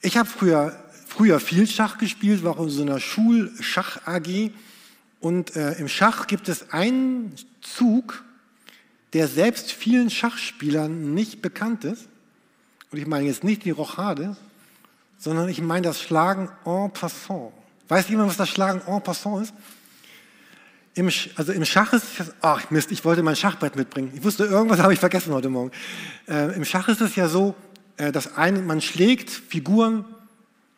ich 0.00 0.16
habe 0.16 0.28
früher, 0.28 0.78
früher 1.06 1.40
viel 1.40 1.66
Schach 1.66 1.98
gespielt, 1.98 2.44
war 2.44 2.58
in 2.58 2.68
so 2.68 2.82
einer 2.82 3.00
Schulschach-AG. 3.00 4.52
Und 5.24 5.56
äh, 5.56 5.72
im 5.78 5.88
Schach 5.88 6.26
gibt 6.26 6.50
es 6.50 6.70
einen 6.70 7.34
Zug, 7.62 8.22
der 9.14 9.26
selbst 9.26 9.72
vielen 9.72 10.10
Schachspielern 10.10 11.14
nicht 11.14 11.40
bekannt 11.40 11.84
ist. 11.84 12.08
Und 12.92 12.98
ich 12.98 13.06
meine 13.06 13.26
jetzt 13.26 13.42
nicht 13.42 13.64
die 13.64 13.70
Rochade, 13.70 14.36
sondern 15.16 15.48
ich 15.48 15.62
meine 15.62 15.86
das 15.86 16.02
Schlagen 16.02 16.50
en 16.66 16.90
passant. 16.92 17.52
Weiß 17.88 18.06
jemand, 18.10 18.28
was 18.28 18.36
das 18.36 18.50
Schlagen 18.50 18.82
en 18.86 19.02
passant 19.02 19.44
ist? 19.44 19.54
Im, 20.92 21.08
also 21.36 21.52
im 21.52 21.64
Schach 21.64 21.94
ist 21.94 22.20
es, 22.20 22.34
ach 22.42 22.70
Mist, 22.70 22.92
ich 22.92 23.02
wollte 23.06 23.22
mein 23.22 23.34
Schachbrett 23.34 23.76
mitbringen. 23.76 24.12
Ich 24.14 24.22
wusste, 24.22 24.44
irgendwas 24.44 24.80
habe 24.80 24.92
ich 24.92 25.00
vergessen 25.00 25.32
heute 25.32 25.48
Morgen. 25.48 25.70
Äh, 26.28 26.54
Im 26.54 26.66
Schach 26.66 26.88
ist 26.88 27.00
es 27.00 27.16
ja 27.16 27.28
so, 27.28 27.54
äh, 27.96 28.12
dass 28.12 28.36
ein, 28.36 28.66
man 28.66 28.82
schlägt 28.82 29.30
Figuren, 29.30 30.04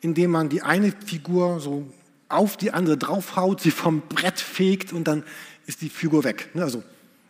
indem 0.03 0.31
man 0.31 0.49
die 0.49 0.62
eine 0.62 0.93
Figur 0.93 1.59
so 1.59 1.93
auf 2.28 2.56
die 2.56 2.73
andere 2.73 2.97
draufhaut, 2.97 3.61
sie 3.61 3.71
vom 3.71 4.02
Brett 4.09 4.40
fegt 4.40 4.92
und 4.92 5.04
dann 5.04 5.23
ist 5.66 5.80
die 5.80 5.88
Figur 5.88 6.25
weg. 6.25 6.50
Ne? 6.54 6.62
Also, 6.62 6.83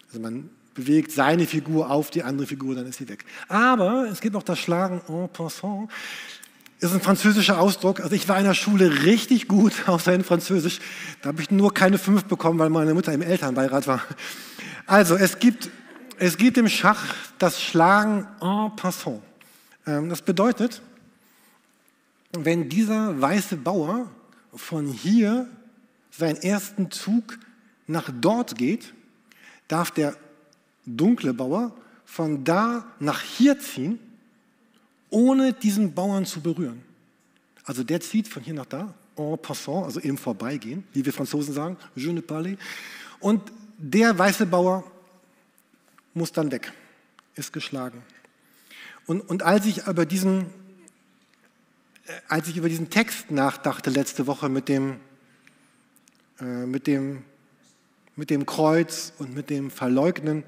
also 0.09 0.21
man 0.21 0.50
bewegt 0.75 1.11
seine 1.11 1.47
Figur 1.47 1.91
auf 1.91 2.11
die 2.11 2.23
andere 2.23 2.47
Figur, 2.47 2.75
dann 2.75 2.87
ist 2.87 2.99
sie 2.99 3.09
weg. 3.09 3.25
Aber 3.49 4.09
es 4.11 4.21
gibt 4.21 4.37
auch 4.37 4.43
das 4.43 4.59
Schlagen 4.59 5.00
en 5.09 5.29
passant. 5.29 5.91
Ist 6.79 6.93
ein 6.93 7.00
französischer 7.00 7.59
Ausdruck. 7.59 8.00
Also 8.00 8.15
ich 8.15 8.29
war 8.29 8.38
in 8.38 8.45
der 8.45 8.55
Schule 8.55 9.05
richtig 9.05 9.49
gut, 9.49 9.73
außer 9.87 10.12
in 10.12 10.25
Französisch. 10.25 10.81
Da 11.23 11.29
habe 11.29 11.41
ich 11.41 11.50
nur 11.50 11.73
keine 11.73 11.99
fünf 11.99 12.25
bekommen, 12.25 12.59
weil 12.59 12.69
meine 12.69 12.93
Mutter 12.93 13.12
im 13.12 13.23
Elternbeirat 13.23 13.87
war. 13.87 14.03
Also 14.87 15.17
es 15.17 15.38
gibt, 15.38 15.71
es 16.19 16.37
gibt 16.37 16.59
im 16.59 16.69
Schach 16.69 17.15
das 17.38 17.62
Schlagen 17.62 18.29
en 18.41 18.76
passant. 18.76 19.23
Ähm, 19.87 20.11
das 20.11 20.21
bedeutet, 20.21 20.83
wenn 22.33 22.69
dieser 22.69 23.19
weiße 23.21 23.57
Bauer 23.57 24.11
von 24.57 24.89
hier 24.89 25.49
seinen 26.11 26.37
ersten 26.37 26.91
Zug 26.91 27.39
nach 27.87 28.11
dort 28.21 28.57
geht, 28.57 28.93
darf 29.69 29.91
der 29.91 30.17
dunkle 30.85 31.35
Bauer 31.35 31.77
von 32.05 32.45
da 32.45 32.87
nach 32.99 33.21
hier 33.21 33.59
ziehen, 33.59 33.99
ohne 35.11 35.53
diesen 35.53 35.95
Bauern 35.95 36.25
zu 36.25 36.41
berühren. 36.41 36.83
Also 37.65 37.83
der 37.85 38.01
zieht 38.01 38.29
von 38.29 38.43
hier 38.43 38.55
nach 38.55 38.67
da, 38.67 38.95
en 39.17 39.39
passant, 39.39 39.85
also 39.85 40.01
im 40.01 40.17
Vorbeigehen, 40.17 40.85
wie 40.93 41.05
wir 41.05 41.13
Franzosen 41.13 41.55
sagen, 41.55 41.77
je 41.95 42.13
ne 42.13 42.23
parle. 42.23 42.57
Und 43.21 43.43
der 43.79 44.17
weiße 44.17 44.47
Bauer 44.47 44.85
muss 46.15 46.33
dann 46.33 46.51
weg, 46.51 46.73
ist 47.35 47.53
geschlagen. 47.53 48.03
Und, 49.07 49.21
und 49.21 49.43
als 49.43 49.67
ich 49.67 49.87
über 49.87 50.07
diesen, 50.07 50.47
als 52.29 52.49
ich 52.49 52.57
über 52.57 52.69
diesen 52.69 52.91
Text 52.91 53.31
nachdachte 53.31 53.91
letzte 53.91 54.27
Woche 54.27 54.49
mit 54.49 54.69
dem, 54.69 55.01
äh, 56.41 56.45
mit 56.45 56.87
dem, 56.87 57.25
mit 58.15 58.31
dem 58.31 58.47
Kreuz 58.47 59.13
und 59.19 59.35
mit 59.35 59.51
dem 59.51 59.71
Verleugnen, 59.71 60.45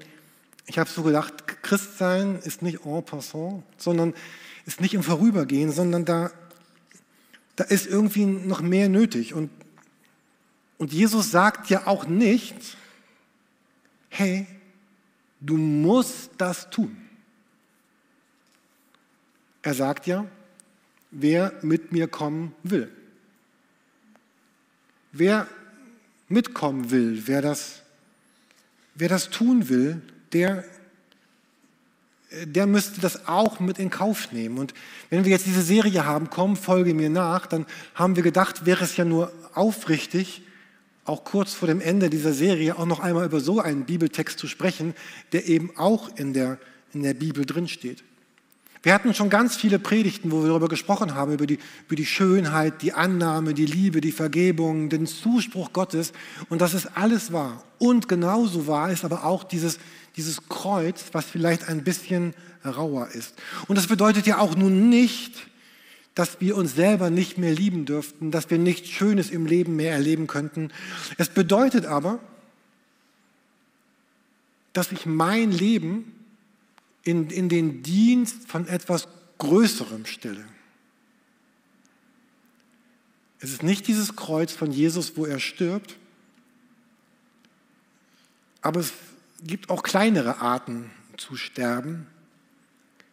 ich 0.65 0.77
habe 0.77 0.89
so 0.89 1.03
gedacht, 1.03 1.63
Christsein 1.63 2.39
ist 2.43 2.61
nicht 2.61 2.85
en 2.85 3.03
passant, 3.03 3.63
sondern 3.77 4.13
ist 4.65 4.81
nicht 4.81 4.93
im 4.93 5.01
Vorübergehen, 5.01 5.71
sondern 5.71 6.05
da, 6.05 6.31
da 7.55 7.63
ist 7.63 7.87
irgendwie 7.87 8.25
noch 8.25 8.61
mehr 8.61 8.87
nötig. 8.87 9.33
Und, 9.33 9.49
und 10.77 10.93
Jesus 10.93 11.31
sagt 11.31 11.69
ja 11.71 11.87
auch 11.87 12.05
nicht, 12.05 12.77
hey, 14.09 14.45
du 15.39 15.57
musst 15.57 16.29
das 16.37 16.69
tun. 16.69 16.95
Er 19.63 19.73
sagt 19.73 20.05
ja, 20.05 20.25
wer 21.11 21.53
mit 21.61 21.91
mir 21.91 22.07
kommen 22.07 22.53
will. 22.63 22.89
Wer 25.11 25.47
mitkommen 26.27 26.91
will, 26.91 27.23
wer 27.25 27.41
das, 27.41 27.81
wer 28.95 29.09
das 29.09 29.29
tun 29.29 29.69
will, 29.69 30.01
der, 30.33 30.63
der 32.43 32.67
müsste 32.67 33.01
das 33.01 33.27
auch 33.27 33.59
mit 33.59 33.79
in 33.79 33.89
Kauf 33.89 34.31
nehmen. 34.31 34.59
Und 34.59 34.73
wenn 35.09 35.25
wir 35.25 35.31
jetzt 35.31 35.47
diese 35.47 35.63
Serie 35.63 36.05
haben, 36.05 36.29
komm, 36.29 36.55
folge 36.55 36.93
mir 36.93 37.09
nach, 37.09 37.47
dann 37.47 37.65
haben 37.95 38.15
wir 38.15 38.23
gedacht, 38.23 38.65
wäre 38.65 38.83
es 38.83 38.95
ja 38.97 39.05
nur 39.05 39.33
aufrichtig, 39.55 40.43
auch 41.05 41.23
kurz 41.23 41.55
vor 41.55 41.67
dem 41.67 41.81
Ende 41.81 42.11
dieser 42.11 42.33
Serie 42.33 42.77
auch 42.77 42.85
noch 42.85 42.99
einmal 42.99 43.25
über 43.25 43.39
so 43.39 43.59
einen 43.59 43.85
Bibeltext 43.85 44.37
zu 44.37 44.47
sprechen, 44.47 44.93
der 45.31 45.47
eben 45.47 45.75
auch 45.75 46.15
in 46.17 46.33
der, 46.33 46.59
in 46.93 47.01
der 47.01 47.15
Bibel 47.15 47.47
drinsteht. 47.47 48.03
Wir 48.81 48.93
hatten 48.93 49.13
schon 49.13 49.29
ganz 49.29 49.57
viele 49.57 49.77
Predigten, 49.77 50.31
wo 50.31 50.41
wir 50.41 50.49
darüber 50.49 50.69
gesprochen 50.69 51.13
haben, 51.13 51.33
über 51.33 51.45
die, 51.45 51.59
über 51.87 51.97
die 51.97 52.05
Schönheit, 52.05 52.81
die 52.81 52.93
Annahme, 52.93 53.53
die 53.53 53.65
Liebe, 53.65 53.99
die 53.99 54.13
Vergebung, 54.13 54.89
den 54.89 55.05
Zuspruch 55.05 55.73
Gottes. 55.73 56.13
Und 56.47 56.61
das 56.61 56.73
ist 56.73 56.95
alles 56.95 57.33
wahr. 57.33 57.63
Und 57.77 58.07
genauso 58.07 58.67
wahr 58.67 58.89
ist 58.89 59.03
aber 59.03 59.25
auch 59.25 59.43
dieses, 59.43 59.79
dieses 60.15 60.47
Kreuz, 60.47 61.05
was 61.11 61.25
vielleicht 61.25 61.67
ein 61.67 61.83
bisschen 61.83 62.33
rauer 62.63 63.09
ist. 63.09 63.35
Und 63.67 63.77
das 63.77 63.87
bedeutet 63.87 64.25
ja 64.27 64.37
auch 64.37 64.55
nun 64.55 64.89
nicht, 64.89 65.33
dass 66.15 66.39
wir 66.39 66.55
uns 66.55 66.75
selber 66.75 67.09
nicht 67.09 67.37
mehr 67.37 67.53
lieben 67.53 67.85
dürften, 67.85 68.31
dass 68.31 68.49
wir 68.49 68.57
nichts 68.57 68.89
Schönes 68.89 69.29
im 69.29 69.45
Leben 69.45 69.75
mehr 69.75 69.91
erleben 69.91 70.27
könnten. 70.27 70.71
Es 71.17 71.29
bedeutet 71.29 71.85
aber, 71.85 72.19
dass 74.71 74.91
ich 74.91 75.05
mein 75.05 75.51
Leben 75.51 76.18
in, 77.03 77.29
in 77.29 77.49
den 77.49 77.83
Dienst 77.83 78.47
von 78.47 78.67
etwas 78.67 79.07
Größerem 79.37 80.05
stelle. 80.05 80.45
Es 83.39 83.51
ist 83.51 83.63
nicht 83.63 83.87
dieses 83.87 84.15
Kreuz 84.15 84.51
von 84.51 84.71
Jesus, 84.71 85.15
wo 85.15 85.25
er 85.25 85.39
stirbt, 85.39 85.95
aber 88.61 88.81
es 88.81 88.91
gibt 89.41 89.69
auch 89.69 89.83
kleinere 89.83 90.41
Arten 90.41 90.91
zu 91.15 91.37
sterben. 91.37 92.07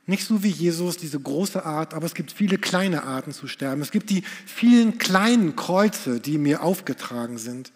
Nicht 0.06 0.24
so 0.24 0.42
wie 0.42 0.48
Jesus, 0.48 0.96
diese 0.96 1.18
große 1.18 1.64
Art, 1.64 1.94
aber 1.94 2.06
es 2.06 2.14
gibt 2.14 2.32
viele 2.32 2.58
kleine 2.58 3.04
Arten 3.04 3.32
zu 3.32 3.48
sterben. 3.48 3.82
Es 3.82 3.90
gibt 3.90 4.10
die 4.10 4.22
vielen 4.46 4.98
kleinen 4.98 5.56
Kreuze, 5.56 6.20
die 6.20 6.38
mir 6.38 6.62
aufgetragen 6.62 7.38
sind. 7.38 7.72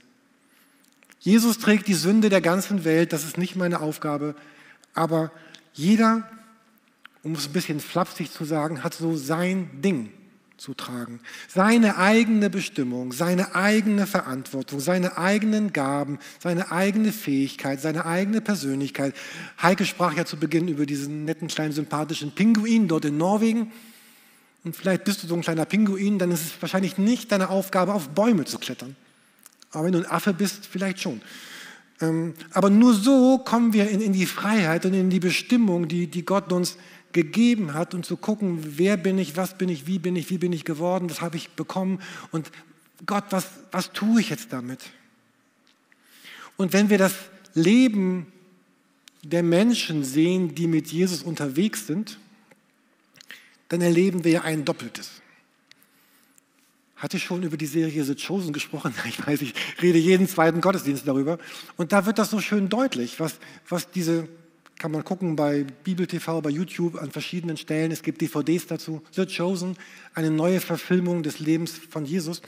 Jesus 1.21 1.59
trägt 1.59 1.87
die 1.87 1.95
Sünde 1.95 2.31
der 2.31 2.41
ganzen 2.41 2.85
Welt, 2.85 3.13
das 3.13 3.25
ist 3.25 3.37
nicht 3.37 3.55
meine 3.55 3.81
Aufgabe, 3.81 4.35
aber 4.95 5.31
jeder, 5.73 6.29
um 7.23 7.33
es 7.33 7.47
ein 7.47 7.53
bisschen 7.53 7.81
flapsig 7.81 8.31
zu 8.33 8.45
sagen, 8.45 8.83
hat 8.83 8.95
so 8.95 9.17
sein 9.17 9.69
Ding 9.83 10.11
zu 10.61 10.75
tragen. 10.75 11.21
Seine 11.49 11.97
eigene 11.97 12.51
Bestimmung, 12.51 13.13
seine 13.13 13.55
eigene 13.55 14.07
Verantwortung, 14.07 14.79
seine 14.79 15.17
eigenen 15.17 15.73
Gaben, 15.73 16.19
seine 16.39 16.71
eigene 16.71 17.13
Fähigkeit, 17.13 17.81
seine 17.81 18.05
eigene 18.05 18.43
Persönlichkeit. 18.43 19.15
Heike 19.61 19.87
sprach 19.87 20.15
ja 20.15 20.27
zu 20.27 20.37
Beginn 20.37 20.69
über 20.69 20.85
diesen 20.85 21.25
netten, 21.25 21.49
kleinen, 21.49 21.73
sympathischen 21.73 22.33
Pinguin 22.33 22.89
dort 22.89 23.07
in 23.07 23.17
Norwegen. 23.17 23.73
Und 24.63 24.77
vielleicht 24.77 25.05
bist 25.05 25.23
du 25.23 25.27
so 25.27 25.35
ein 25.35 25.41
kleiner 25.41 25.65
Pinguin, 25.65 26.19
dann 26.19 26.31
ist 26.31 26.45
es 26.45 26.53
wahrscheinlich 26.63 26.99
nicht 26.99 27.33
deine 27.33 27.49
Aufgabe, 27.49 27.95
auf 27.95 28.11
Bäume 28.11 28.45
zu 28.45 28.59
klettern. 28.59 28.97
Aber 29.73 29.85
wenn 29.85 29.93
du 29.93 30.01
ein 30.01 30.11
Affe 30.11 30.35
bist, 30.35 30.67
vielleicht 30.67 31.01
schon. 31.01 31.23
Ähm, 32.01 32.35
aber 32.53 32.71
nur 32.71 32.95
so 32.95 33.39
kommen 33.39 33.73
wir 33.73 33.89
in, 33.89 34.13
die 34.13 34.27
Freiheit 34.27 34.87
und 34.87 34.95
in 34.95 35.11
die 35.11 35.21
Bestimmung, 35.21 35.89
die, 35.89 36.07
die 36.07 36.25
Gott 36.25 36.53
uns 36.53 36.77
gegeben 37.13 37.75
hat 37.75 37.95
und 37.95 38.07
zu 38.07 38.17
gucken, 38.17 38.79
wer 38.79 38.97
bin 38.97 39.19
ich, 39.19 39.37
was 39.37 39.59
bin 39.59 39.69
ich, 39.69 39.87
wie 39.87 39.99
bin 39.99 40.17
ich, 40.17 40.31
wie 40.31 40.39
bin 40.39 40.53
ich 40.53 40.65
geworden, 40.65 41.11
was 41.11 41.21
habe 41.21 41.37
ich 41.37 41.51
bekommen 41.51 42.01
und 42.31 42.51
Gott, 43.07 43.25
was, 43.31 43.47
was 43.73 43.93
tue 43.93 44.21
ich 44.21 44.31
jetzt 44.31 44.53
damit? 44.53 44.81
Und 46.57 46.73
wenn 46.73 46.91
wir 46.91 46.99
das 46.99 47.15
Leben 47.55 48.27
der 49.23 49.43
Menschen 49.43 50.05
sehen, 50.05 50.55
die 50.55 50.67
mit 50.67 50.89
Jesus 50.89 51.23
unterwegs 51.23 51.87
sind, 51.87 52.19
dann 53.69 53.81
erleben 53.81 54.25
wir 54.25 54.33
ja 54.33 54.43
ein 54.43 54.65
Doppeltes. 54.65 55.20
Hatte 57.01 57.17
ich 57.17 57.25
schon 57.25 57.43
über 57.43 57.57
die 57.57 57.67
Serie 57.67 58.05
The 58.05 58.15
Chosen 58.15 58.53
gesprochen? 58.53 58.93
Ich 59.07 59.27
weiß, 59.27 59.41
ich 59.41 59.55
rede 59.81 59.99
jeden 59.99 60.29
zweiten 60.29 60.61
Gottesdienst 60.61 61.09
darüber. 61.09 61.39
Und 61.79 61.93
da 61.93 62.05
wird 62.05 62.19
das 62.19 62.29
so 62.29 62.41
schön 62.41 62.69
deutlich, 62.69 63.19
was, 63.19 63.37
was 63.71 63.91
diese, 63.91 64.29
kann 64.79 64.93
man 64.93 65.03
gucken 65.03 65.35
bei 65.35 65.65
Bibel 65.83 66.07
TV, 66.07 66.43
bei 66.43 66.51
YouTube 66.51 67.01
an 67.01 67.11
verschiedenen 67.11 67.57
Stellen. 67.57 67.91
Es 67.91 68.03
gibt 68.03 68.21
DVDs 68.21 68.67
dazu. 68.67 69.01
The 69.13 69.25
Chosen, 69.25 69.79
eine 70.15 70.31
neue 70.31 70.61
Verfilmung 70.61 71.23
des 71.23 71.39
Lebens 71.39 71.73
von 71.73 72.05
Jesus. 72.05 72.43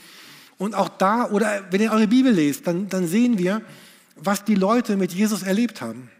Und 0.58 0.74
auch 0.74 0.90
da, 0.90 1.30
oder 1.30 1.64
wenn 1.70 1.80
ihr 1.80 1.90
eure 1.90 2.08
Bibel 2.08 2.30
lest, 2.30 2.66
dann, 2.66 2.90
dann 2.90 3.06
sehen 3.08 3.38
wir, 3.38 3.62
was 4.16 4.44
die 4.44 4.54
Leute 4.54 4.98
mit 4.98 5.14
Jesus 5.14 5.42
erlebt 5.42 5.80
haben. 5.80 6.10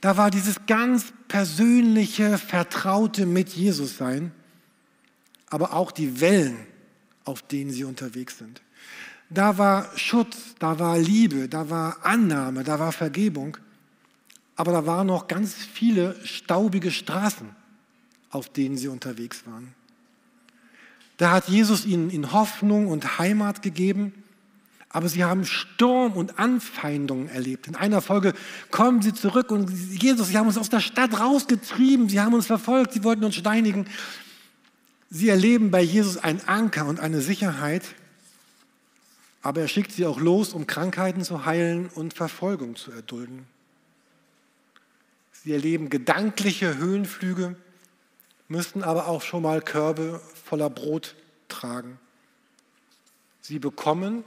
Da 0.00 0.16
war 0.16 0.32
dieses 0.32 0.56
ganz 0.66 1.12
persönliche, 1.28 2.38
vertraute 2.38 3.24
mit 3.24 3.50
Jesus 3.50 3.96
sein, 3.96 4.32
aber 5.48 5.74
auch 5.74 5.92
die 5.92 6.20
Wellen, 6.20 6.56
auf 7.26 7.42
denen 7.42 7.70
sie 7.70 7.84
unterwegs 7.84 8.38
sind. 8.38 8.62
Da 9.28 9.58
war 9.58 9.90
Schutz, 9.96 10.54
da 10.58 10.78
war 10.78 10.98
Liebe, 10.98 11.48
da 11.48 11.68
war 11.68 11.98
Annahme, 12.04 12.64
da 12.64 12.78
war 12.78 12.92
Vergebung, 12.92 13.58
aber 14.54 14.72
da 14.72 14.86
waren 14.86 15.08
noch 15.08 15.28
ganz 15.28 15.54
viele 15.54 16.16
staubige 16.24 16.90
Straßen, 16.90 17.48
auf 18.30 18.48
denen 18.48 18.78
sie 18.78 18.88
unterwegs 18.88 19.44
waren. 19.46 19.74
Da 21.16 21.32
hat 21.32 21.48
Jesus 21.48 21.84
ihnen 21.84 22.10
in 22.10 22.32
Hoffnung 22.32 22.86
und 22.86 23.18
Heimat 23.18 23.62
gegeben, 23.62 24.12
aber 24.88 25.08
sie 25.08 25.24
haben 25.24 25.44
Sturm 25.44 26.12
und 26.12 26.38
Anfeindungen 26.38 27.28
erlebt. 27.28 27.66
In 27.66 27.74
einer 27.74 28.00
Folge 28.00 28.32
kommen 28.70 29.02
sie 29.02 29.12
zurück 29.12 29.50
und 29.50 29.70
Jesus, 29.70 30.28
sie 30.28 30.38
haben 30.38 30.46
uns 30.46 30.58
aus 30.58 30.70
der 30.70 30.80
Stadt 30.80 31.18
rausgetrieben, 31.18 32.08
sie 32.08 32.20
haben 32.20 32.34
uns 32.34 32.46
verfolgt, 32.46 32.92
sie 32.92 33.02
wollten 33.02 33.24
uns 33.24 33.34
steinigen. 33.34 33.86
Sie 35.10 35.28
erleben 35.28 35.70
bei 35.70 35.82
Jesus 35.82 36.16
einen 36.16 36.40
Anker 36.42 36.86
und 36.86 37.00
eine 37.00 37.20
Sicherheit, 37.20 37.84
aber 39.42 39.60
er 39.60 39.68
schickt 39.68 39.92
sie 39.92 40.06
auch 40.06 40.18
los, 40.18 40.52
um 40.52 40.66
Krankheiten 40.66 41.22
zu 41.22 41.44
heilen 41.44 41.88
und 41.88 42.14
Verfolgung 42.14 42.74
zu 42.74 42.90
erdulden. 42.90 43.46
Sie 45.32 45.52
erleben 45.52 45.90
gedankliche 45.90 46.76
Höhenflüge, 46.76 47.54
müssten 48.48 48.82
aber 48.82 49.06
auch 49.06 49.22
schon 49.22 49.42
mal 49.42 49.62
Körbe 49.62 50.20
voller 50.44 50.70
Brot 50.70 51.14
tragen. 51.48 52.00
Sie 53.40 53.60
bekommen 53.60 54.24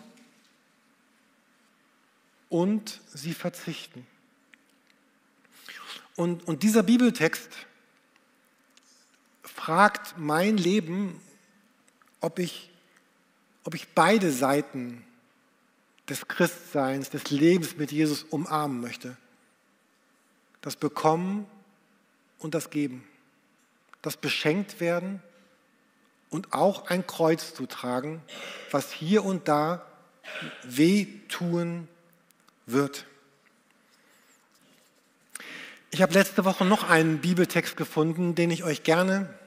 und 2.48 3.02
sie 3.14 3.34
verzichten. 3.34 4.08
Und, 6.16 6.48
und 6.48 6.64
dieser 6.64 6.84
Bibeltext 6.84 7.50
fragt 9.60 10.16
mein 10.18 10.56
Leben, 10.56 11.20
ob 12.22 12.40
ich, 12.40 12.72
ob 13.66 13.76
ich 13.76 13.90
beide 13.90 14.32
Seiten 14.32 15.04
des 16.08 16.30
Christseins, 16.30 17.10
des 17.10 17.30
Lebens 17.30 17.76
mit 17.76 17.92
Jesus 17.92 18.24
umarmen 18.24 18.80
möchte. 18.80 19.18
Das 20.62 20.78
Bekommen 20.78 21.46
und 22.40 22.56
das 22.56 22.70
Geben. 22.70 23.06
Das 24.02 24.16
Beschenkt 24.16 24.80
werden 24.80 25.22
und 26.30 26.54
auch 26.54 26.88
ein 26.88 27.06
Kreuz 27.06 27.54
zu 27.54 27.66
tragen, 27.66 28.22
was 28.72 28.94
hier 28.94 29.26
und 29.26 29.50
da 29.50 29.86
wehtun 30.64 31.90
wird. 32.66 33.06
Ich 35.92 36.02
habe 36.02 36.14
letzte 36.14 36.46
Woche 36.46 36.64
noch 36.64 36.90
einen 36.90 37.20
Bibeltext 37.20 37.76
gefunden, 37.76 38.36
den 38.36 38.52
ich 38.52 38.64
euch 38.64 38.84
gerne 38.84 39.38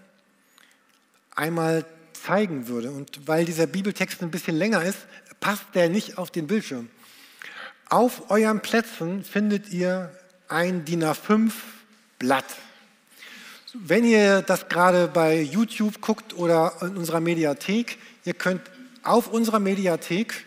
einmal 1.34 1.84
zeigen 2.12 2.68
würde. 2.68 2.90
Und 2.90 3.26
weil 3.26 3.44
dieser 3.44 3.66
Bibeltext 3.66 4.22
ein 4.22 4.30
bisschen 4.30 4.56
länger 4.56 4.82
ist, 4.82 4.98
passt 5.40 5.64
der 5.74 5.88
nicht 5.88 6.18
auf 6.18 6.30
den 6.30 6.46
Bildschirm. 6.46 6.88
Auf 7.88 8.30
euren 8.30 8.60
Plätzen 8.60 9.24
findet 9.24 9.70
ihr 9.70 10.10
ein 10.48 10.84
DIN 10.84 11.04
A5 11.04 11.50
Blatt. 12.18 12.44
Wenn 13.74 14.04
ihr 14.04 14.42
das 14.42 14.68
gerade 14.68 15.08
bei 15.08 15.40
YouTube 15.40 16.00
guckt 16.00 16.36
oder 16.36 16.74
in 16.82 16.96
unserer 16.96 17.20
Mediathek, 17.20 17.98
ihr 18.24 18.34
könnt 18.34 18.62
auf 19.02 19.28
unserer 19.28 19.58
Mediathek 19.58 20.44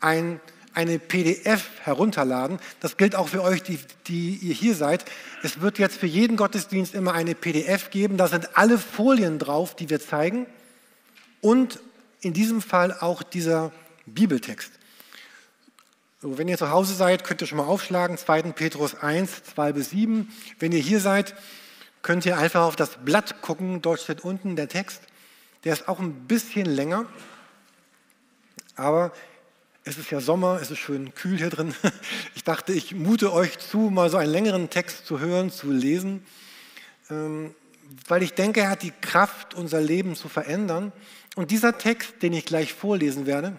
ein 0.00 0.40
eine 0.78 1.00
PDF 1.00 1.68
herunterladen. 1.82 2.60
Das 2.78 2.96
gilt 2.96 3.16
auch 3.16 3.26
für 3.26 3.42
euch, 3.42 3.64
die, 3.64 3.80
die 4.06 4.36
ihr 4.36 4.54
hier 4.54 4.76
seid. 4.76 5.04
Es 5.42 5.60
wird 5.60 5.80
jetzt 5.80 5.98
für 5.98 6.06
jeden 6.06 6.36
Gottesdienst 6.36 6.94
immer 6.94 7.14
eine 7.14 7.34
PDF 7.34 7.90
geben. 7.90 8.16
Da 8.16 8.28
sind 8.28 8.56
alle 8.56 8.78
Folien 8.78 9.40
drauf, 9.40 9.74
die 9.74 9.90
wir 9.90 10.00
zeigen. 10.00 10.46
Und 11.40 11.80
in 12.20 12.32
diesem 12.32 12.62
Fall 12.62 12.92
auch 12.92 13.24
dieser 13.24 13.72
Bibeltext. 14.06 14.70
So, 16.22 16.38
wenn 16.38 16.46
ihr 16.46 16.58
zu 16.58 16.70
Hause 16.70 16.94
seid, 16.94 17.24
könnt 17.24 17.40
ihr 17.40 17.48
schon 17.48 17.58
mal 17.58 17.64
aufschlagen. 17.64 18.16
2. 18.16 18.42
Petrus 18.52 18.94
1, 18.94 19.42
2 19.54 19.72
bis 19.72 19.90
7. 19.90 20.32
Wenn 20.60 20.70
ihr 20.70 20.78
hier 20.78 21.00
seid, 21.00 21.34
könnt 22.02 22.24
ihr 22.24 22.38
einfach 22.38 22.62
auf 22.62 22.76
das 22.76 22.98
Blatt 23.04 23.42
gucken. 23.42 23.82
Dort 23.82 23.98
steht 24.00 24.20
unten 24.22 24.54
der 24.54 24.68
Text. 24.68 25.02
Der 25.64 25.72
ist 25.72 25.88
auch 25.88 25.98
ein 25.98 26.28
bisschen 26.28 26.66
länger. 26.66 27.06
Aber 28.76 29.12
es 29.88 29.96
ist 29.96 30.10
ja 30.10 30.20
Sommer, 30.20 30.58
es 30.60 30.70
ist 30.70 30.78
schön 30.78 31.14
kühl 31.14 31.38
hier 31.38 31.48
drin. 31.48 31.74
Ich 32.34 32.44
dachte, 32.44 32.72
ich 32.72 32.94
mute 32.94 33.32
euch 33.32 33.58
zu, 33.58 33.78
mal 33.90 34.10
so 34.10 34.16
einen 34.16 34.30
längeren 34.30 34.70
Text 34.70 35.06
zu 35.06 35.18
hören, 35.18 35.50
zu 35.50 35.70
lesen, 35.70 36.24
ähm, 37.10 37.54
weil 38.06 38.22
ich 38.22 38.34
denke, 38.34 38.60
er 38.60 38.70
hat 38.70 38.82
die 38.82 38.92
Kraft, 39.00 39.54
unser 39.54 39.80
Leben 39.80 40.14
zu 40.14 40.28
verändern. 40.28 40.92
Und 41.36 41.50
dieser 41.50 41.78
Text, 41.78 42.22
den 42.22 42.32
ich 42.32 42.44
gleich 42.44 42.74
vorlesen 42.74 43.26
werde, 43.26 43.56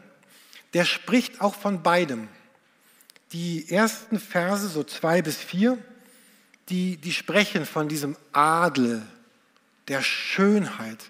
der 0.73 0.85
spricht 0.85 1.41
auch 1.41 1.55
von 1.55 1.83
beidem. 1.83 2.27
Die 3.31 3.69
ersten 3.69 4.19
Verse, 4.19 4.67
so 4.69 4.83
zwei 4.83 5.21
bis 5.21 5.37
vier, 5.37 5.77
die, 6.69 6.97
die 6.97 7.13
sprechen 7.13 7.65
von 7.65 7.89
diesem 7.89 8.15
Adel, 8.31 9.01
der 9.87 10.03
Schönheit, 10.03 11.09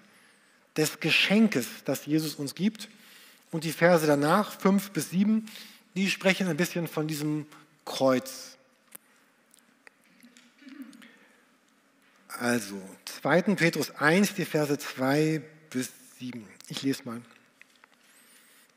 des 0.76 1.00
Geschenkes, 1.00 1.66
das 1.84 2.06
Jesus 2.06 2.36
uns 2.36 2.54
gibt. 2.54 2.88
Und 3.50 3.64
die 3.64 3.72
Verse 3.72 4.06
danach, 4.06 4.52
5 4.52 4.90
bis 4.90 5.10
7, 5.10 5.46
die 5.94 6.10
sprechen 6.10 6.46
ein 6.48 6.56
bisschen 6.56 6.86
von 6.86 7.08
diesem 7.08 7.46
Kreuz. 7.84 8.56
Also, 12.38 12.80
2. 13.20 13.42
Petrus 13.56 13.90
1, 13.90 14.34
die 14.34 14.44
Verse 14.44 14.78
2 14.78 15.42
bis 15.70 15.90
7. 16.20 16.46
Ich 16.68 16.82
lese 16.82 17.02
mal. 17.04 17.20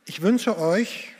Ich 0.05 0.21
wünsche 0.21 0.57
euch 0.57 1.13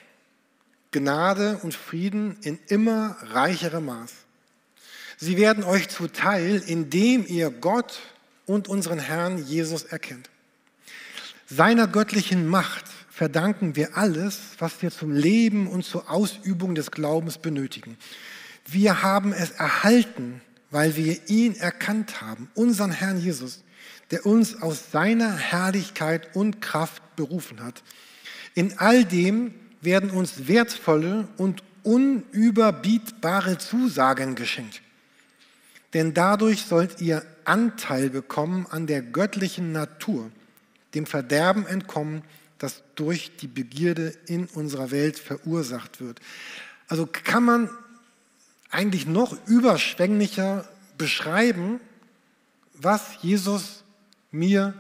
Gnade 0.92 1.60
und 1.64 1.74
Frieden 1.74 2.38
in 2.42 2.60
immer 2.68 3.18
reicherem 3.22 3.86
Maß. 3.86 4.12
Sie 5.18 5.38
werden 5.38 5.64
euch 5.64 5.90
zuteil, 5.90 6.62
indem 6.66 7.26
ihr 7.26 7.50
Gott 7.50 8.00
und 8.46 8.68
unseren 8.68 9.00
Herrn 9.00 9.46
Jesus 9.46 9.84
erkennt. 9.84 10.30
Seiner 11.48 11.88
göttlichen 11.88 12.48
Macht 12.48 12.86
verdanken 13.14 13.76
wir 13.76 13.96
alles, 13.96 14.40
was 14.58 14.82
wir 14.82 14.90
zum 14.90 15.12
Leben 15.12 15.68
und 15.68 15.86
zur 15.86 16.10
Ausübung 16.10 16.74
des 16.74 16.90
Glaubens 16.90 17.38
benötigen. 17.38 17.96
Wir 18.66 19.04
haben 19.04 19.34
es 19.34 19.52
erhalten, 19.52 20.42
weil 20.72 20.96
wir 20.96 21.30
ihn 21.30 21.56
erkannt 21.56 22.22
haben, 22.22 22.50
unseren 22.56 22.92
Herrn 22.92 23.20
Jesus, 23.20 23.64
der 24.10 24.26
uns 24.26 24.60
aus 24.64 24.92
seiner 24.92 25.38
Herrlichkeit 25.38 26.36
und 26.36 26.60
Kraft 26.60 27.16
berufen 27.16 27.64
hat. 27.64 27.84
In 28.56 28.80
all 28.80 29.06
dem 29.06 29.54
werden 29.82 30.10
uns 30.10 30.48
wertvolle 30.48 31.28
und 31.38 31.62
unüberbietbare 31.84 33.60
Zusagen 33.60 34.34
geschenkt. 34.34 34.82
Denn 35.94 36.16
dadurch 36.16 36.64
sollt 36.64 37.00
ihr 37.00 37.24
Anteil 37.46 38.10
bekommen 38.10 38.66
an 38.72 38.88
der 38.88 39.04
göttlichen 39.04 39.72
Natur, 39.72 40.32
dem 40.96 41.06
Verderben 41.06 41.68
entkommen, 41.68 42.24
das 42.58 42.84
durch 42.96 43.36
die 43.38 43.48
Begierde 43.48 44.14
in 44.28 44.46
unserer 44.48 44.92
Welt 44.92 45.20
verursacht 45.20 46.00
wird. 46.00 46.20
Also 46.88 47.08
kann 47.08 47.44
man 47.44 47.70
eigentlich 48.70 49.06
noch 49.06 49.36
überschwänglicher 49.48 50.68
beschreiben, 50.98 51.80
was 52.74 53.22
Jesus 53.22 53.84
mir, 54.32 54.74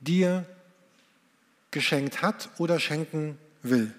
dir 0.00 0.44
geschenkt 1.70 2.22
hat 2.22 2.50
oder 2.58 2.80
schenken 2.80 3.38
will. 3.62 3.94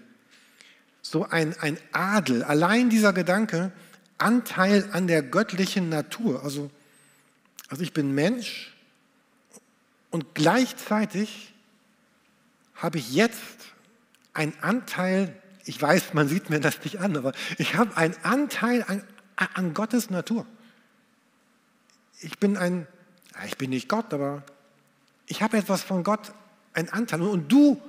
So 1.01 1.25
ein, 1.25 1.57
ein 1.59 1.77
Adel, 1.91 2.43
allein 2.43 2.89
dieser 2.89 3.13
Gedanke, 3.13 3.71
Anteil 4.17 4.89
an 4.91 5.07
der 5.07 5.21
göttlichen 5.21 5.89
Natur. 5.89 6.43
Also, 6.43 6.71
also 7.69 7.83
ich 7.83 7.93
bin 7.93 8.13
Mensch 8.13 8.73
und 10.11 10.33
gleichzeitig 10.33 11.52
habe 12.75 12.97
ich 12.97 13.13
jetzt 13.13 13.39
einen 14.33 14.53
Anteil, 14.61 15.35
ich 15.65 15.81
weiß, 15.81 16.13
man 16.13 16.27
sieht 16.27 16.49
mir 16.49 16.59
das 16.59 16.83
nicht 16.83 16.99
an, 16.99 17.15
aber 17.15 17.33
ich 17.57 17.75
habe 17.75 17.95
einen 17.95 18.15
Anteil 18.23 18.83
an, 18.87 19.03
an 19.35 19.73
Gottes 19.73 20.09
Natur. 20.09 20.45
ich 22.19 22.39
bin 22.39 22.57
ein, 22.57 22.87
ich 23.45 23.57
bin 23.57 23.69
nicht 23.69 23.89
Gott, 23.89 24.13
aber 24.13 24.43
ich 25.27 25.41
habe 25.41 25.57
etwas 25.57 25.83
von 25.83 26.03
Gott, 26.03 26.33
einen 26.73 26.89
Anteil. 26.89 27.21
Und 27.21 27.51
du, 27.51 27.81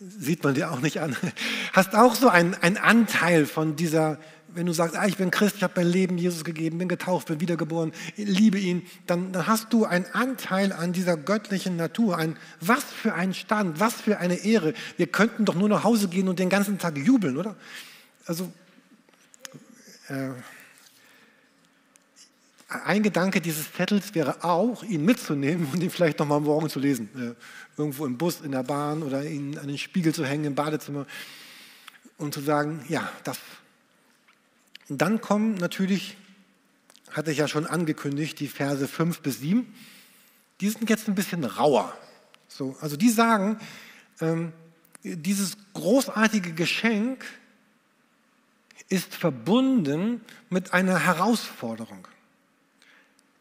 sieht 0.00 0.44
man 0.44 0.54
dir 0.54 0.70
auch 0.70 0.80
nicht 0.80 1.00
an, 1.00 1.16
hast 1.72 1.94
auch 1.94 2.14
so 2.14 2.28
einen, 2.28 2.54
einen 2.54 2.76
Anteil 2.76 3.46
von 3.46 3.76
dieser, 3.76 4.18
wenn 4.54 4.66
du 4.66 4.72
sagst, 4.72 4.96
ah, 4.96 5.06
ich 5.06 5.16
bin 5.16 5.30
Christ, 5.30 5.56
ich 5.56 5.62
habe 5.62 5.74
mein 5.76 5.86
Leben 5.86 6.18
Jesus 6.18 6.44
gegeben, 6.44 6.78
bin 6.78 6.88
getauft, 6.88 7.28
bin 7.28 7.40
wiedergeboren, 7.40 7.92
liebe 8.16 8.58
ihn, 8.58 8.86
dann, 9.06 9.32
dann 9.32 9.46
hast 9.46 9.72
du 9.72 9.84
einen 9.84 10.06
Anteil 10.12 10.72
an 10.72 10.92
dieser 10.92 11.16
göttlichen 11.16 11.76
Natur. 11.76 12.16
Ein, 12.16 12.36
was 12.60 12.84
für 12.84 13.14
ein 13.14 13.34
Stand, 13.34 13.80
was 13.80 13.94
für 13.94 14.18
eine 14.18 14.36
Ehre. 14.44 14.74
Wir 14.96 15.06
könnten 15.06 15.44
doch 15.44 15.54
nur 15.54 15.68
nach 15.68 15.84
Hause 15.84 16.08
gehen 16.08 16.28
und 16.28 16.38
den 16.38 16.48
ganzen 16.48 16.78
Tag 16.78 16.96
jubeln, 16.96 17.36
oder? 17.36 17.56
Also, 18.26 18.50
äh, 20.08 20.30
ein 22.68 23.02
Gedanke 23.02 23.40
dieses 23.40 23.72
Zettels 23.72 24.14
wäre 24.14 24.44
auch, 24.44 24.82
ihn 24.82 25.04
mitzunehmen 25.04 25.68
und 25.72 25.82
ihn 25.82 25.90
vielleicht 25.90 26.18
nochmal 26.18 26.40
morgen 26.40 26.68
zu 26.68 26.78
lesen. 26.78 27.08
Äh, 27.16 27.34
irgendwo 27.78 28.04
im 28.04 28.18
Bus, 28.18 28.40
in 28.42 28.52
der 28.52 28.62
Bahn 28.62 29.02
oder 29.02 29.24
ihn 29.24 29.56
an 29.56 29.68
den 29.68 29.78
Spiegel 29.78 30.14
zu 30.14 30.24
hängen 30.24 30.44
im 30.44 30.54
Badezimmer 30.54 31.06
und 32.18 32.34
zu 32.34 32.40
sagen, 32.40 32.84
ja, 32.88 33.10
das. 33.24 33.38
Und 34.88 34.98
dann 34.98 35.20
kommen 35.20 35.54
natürlich, 35.54 36.16
hatte 37.10 37.30
ich 37.30 37.38
ja 37.38 37.48
schon 37.48 37.66
angekündigt, 37.66 38.40
die 38.40 38.48
Verse 38.48 38.86
5 38.86 39.20
bis 39.20 39.40
7. 39.40 39.72
Die 40.60 40.68
sind 40.70 40.88
jetzt 40.88 41.08
ein 41.08 41.14
bisschen 41.14 41.44
rauer. 41.44 41.96
So, 42.48 42.76
also 42.80 42.96
die 42.96 43.10
sagen, 43.10 43.58
ähm, 44.20 44.52
dieses 45.02 45.56
großartige 45.74 46.52
Geschenk 46.52 47.24
ist 48.88 49.14
verbunden 49.14 50.22
mit 50.50 50.72
einer 50.72 50.98
Herausforderung 50.98 52.08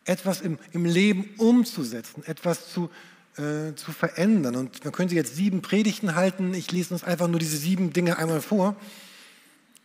etwas 0.07 0.41
im, 0.41 0.57
im 0.71 0.85
Leben 0.85 1.29
umzusetzen, 1.37 2.23
etwas 2.25 2.71
zu, 2.71 2.89
äh, 3.37 3.73
zu 3.75 3.91
verändern. 3.91 4.55
Und 4.55 4.83
man 4.83 4.93
könnte 4.93 5.15
jetzt 5.15 5.35
sieben 5.35 5.61
Predigten 5.61 6.15
halten. 6.15 6.53
Ich 6.53 6.71
lese 6.71 6.93
uns 6.93 7.03
einfach 7.03 7.27
nur 7.27 7.39
diese 7.39 7.57
sieben 7.57 7.91
Dinge 7.91 8.17
einmal 8.17 8.41
vor. 8.41 8.75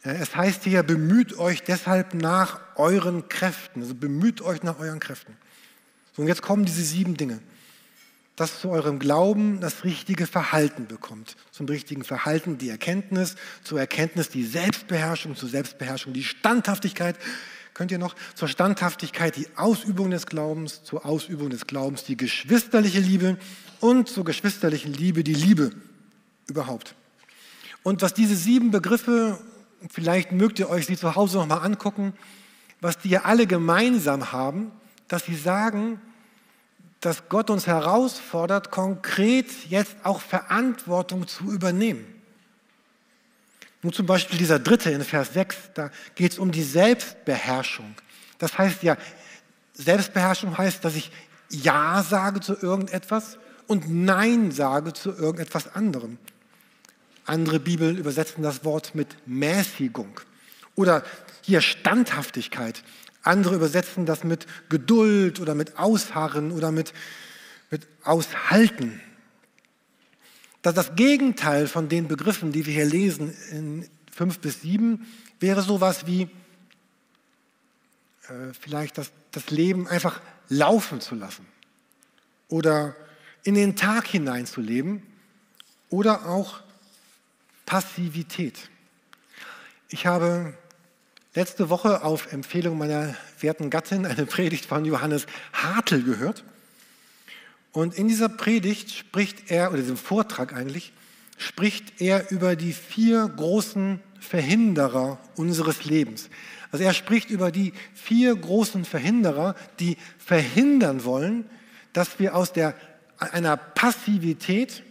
Äh, 0.05 0.17
es 0.17 0.37
heißt 0.37 0.65
hier, 0.65 0.83
bemüht 0.83 1.39
euch 1.39 1.63
deshalb 1.63 2.15
nach 2.15 2.61
euren 2.77 3.29
Kräften. 3.29 3.83
Also 3.83 3.95
bemüht 3.95 4.41
euch 4.43 4.63
nach 4.63 4.79
euren 4.79 5.01
Kräften. 5.01 5.37
So, 6.15 6.23
und 6.23 6.29
jetzt 6.29 6.43
kommen 6.43 6.65
diese 6.65 6.83
sieben 6.83 7.17
Dinge. 7.17 7.41
Dass 8.37 8.61
zu 8.61 8.71
eurem 8.71 8.99
Glauben 8.99 9.61
das 9.61 9.85
richtige 9.85 10.27
Verhalten 10.27 10.87
bekommt. 10.87 11.37
Zum 11.51 11.67
richtigen 11.67 12.03
Verhalten 12.03 12.59
die 12.59 12.71
Erkenntnis, 12.71 13.37
zur 13.63 13.79
Erkenntnis 13.79 14.31
die 14.31 14.45
Selbstbeherrschung, 14.45 15.37
zur 15.37 15.49
Selbstbeherrschung 15.49 16.13
die 16.13 16.25
Standhaftigkeit, 16.25 17.17
Könnt 17.75 17.91
ihr 17.91 17.99
noch 17.99 18.15
zur 18.35 18.49
Standhaftigkeit 18.49 19.37
die 19.37 19.47
Ausübung 19.57 20.11
des 20.11 20.27
Glaubens, 20.27 20.85
zur 20.85 21.07
Ausübung 21.07 21.49
des 21.49 21.67
Glaubens 21.67 22.05
die 22.05 22.19
geschwisterliche 22.19 23.01
Liebe 23.01 23.39
und 23.81 24.09
zur 24.09 24.25
geschwisterlichen 24.25 24.93
Liebe 24.93 25.25
die 25.25 25.35
Liebe 25.35 25.73
überhaupt. 26.47 26.95
Und 27.83 28.03
was 28.03 28.13
diese 28.13 28.37
sieben 28.37 28.71
Begriffe, 28.71 29.39
vielleicht 29.91 30.33
mögt 30.33 30.59
ihr 30.59 30.69
euch 30.69 30.87
sie 30.87 30.97
zu 30.97 31.15
Hause 31.15 31.39
nochmal 31.39 31.65
angucken, 31.65 32.15
was 32.81 32.99
die 32.99 33.11
ja 33.11 33.23
alle 33.23 33.47
gemeinsam 33.47 34.33
haben, 34.33 34.73
dass 35.09 35.25
sie 35.25 35.37
sagen, 35.37 36.01
dass 37.01 37.29
Gott 37.29 37.51
uns 37.51 37.67
herausfordert, 37.67 38.71
konkret 38.71 39.51
jetzt 39.69 39.97
auch 40.05 40.21
Verantwortung 40.21 41.27
zu 41.27 41.51
übernehmen. 41.51 42.05
Nun 43.83 43.93
zum 43.93 44.07
Beispiel 44.07 44.39
dieser 44.39 44.61
dritte 44.61 44.91
in 44.91 45.03
Vers 45.03 45.35
6, 45.35 45.57
da 45.75 45.91
geht 46.15 46.33
es 46.33 46.39
um 46.39 46.53
die 46.53 46.63
Selbstbeherrschung. 46.63 47.95
Das 48.39 48.57
heißt 48.57 48.85
ja, 48.85 48.97
Selbstbeherrschung 49.75 50.57
heißt, 50.57 50.85
dass 50.85 50.95
ich 50.95 51.11
Ja 51.51 52.05
sage 52.09 52.41
zu 52.41 52.57
irgendetwas 52.57 53.39
und 53.67 53.91
Nein 53.91 54.53
sage 54.53 54.93
zu 54.93 55.11
irgendetwas 55.11 55.75
anderem. 55.75 56.19
Andere 57.25 57.61
Bibeln 57.61 57.97
übersetzen 57.97 58.43
das 58.43 58.65
Wort 58.65 58.95
mit 58.95 59.17
Mäßigung 59.27 60.21
oder 60.75 61.05
hier 61.43 61.61
Standhaftigkeit. 61.61 62.83
Andere 63.23 63.55
übersetzen 63.55 64.07
das 64.07 64.25
mit 64.25 64.47
Geduld 64.69 65.41
oder 65.41 65.55
mit 65.55 65.79
Ausharren 65.79 66.51
oder 66.51 66.73
mit, 66.73 66.93
mit 67.71 67.87
Aushalten. 68.03 69.01
Das, 70.63 70.75
das 70.75 70.97
Gegenteil 70.97 71.69
von 71.69 71.89
den 71.89 72.09
Begriffen, 72.09 72.53
die 72.53 72.67
wir 72.67 72.75
hier 72.75 72.85
lesen 72.85 73.35
in 73.51 73.89
5 74.13 74.41
bis 74.41 74.63
7, 74.63 75.07
wäre 75.41 75.63
sowas 75.63 76.07
wie 76.07 76.23
äh, 78.29 78.53
vielleicht 78.61 78.99
das, 78.99 79.11
das 79.31 79.51
Leben 79.51 79.87
einfach 79.87 80.21
laufen 80.49 81.01
zu 81.01 81.15
lassen 81.15 81.47
oder 82.49 82.95
in 83.45 83.55
den 83.55 83.77
Tag 83.77 84.07
hineinzuleben 84.07 85.03
oder 85.91 86.27
auch 86.27 86.61
Passivität. 87.73 88.69
Ich 89.89 90.05
habe 90.05 90.53
letzte 91.33 91.71
Woche 91.71 92.05
auf 92.05 92.31
Empfehlung 92.31 92.77
meiner 92.77 93.15
werten 93.41 93.71
Gattin 93.71 94.05
eine 94.05 94.27
Predigt 94.27 94.67
von 94.67 94.85
Johannes 94.85 95.25
Hartl 95.55 96.03
gehört. 96.03 96.45
Und 97.73 97.95
in 97.95 98.09
dieser 98.09 98.29
Predigt 98.29 98.91
spricht 98.91 99.51
er, 99.51 99.71
oder 99.71 99.81
diesem 99.81 99.97
Vortrag 99.97 100.53
eigentlich, 100.53 100.93
spricht 101.39 101.99
er 102.03 102.31
über 102.31 102.57
die 102.57 102.75
vier 102.75 103.27
großen 103.27 104.01
Verhinderer 104.21 105.19
unseres 105.37 105.87
Lebens. 105.87 106.29
Also 106.73 106.85
er 106.85 106.93
spricht 106.93 107.31
über 107.31 107.51
die 107.51 107.73
vier 107.95 108.37
großen 108.37 108.85
Verhinderer, 108.85 109.57
die 109.81 109.97
verhindern 110.19 111.05
wollen, 111.05 111.49
dass 111.95 112.19
wir 112.19 112.37
aus 112.37 112.53
der, 112.53 112.75
einer 113.17 113.57
Passivität 113.57 114.83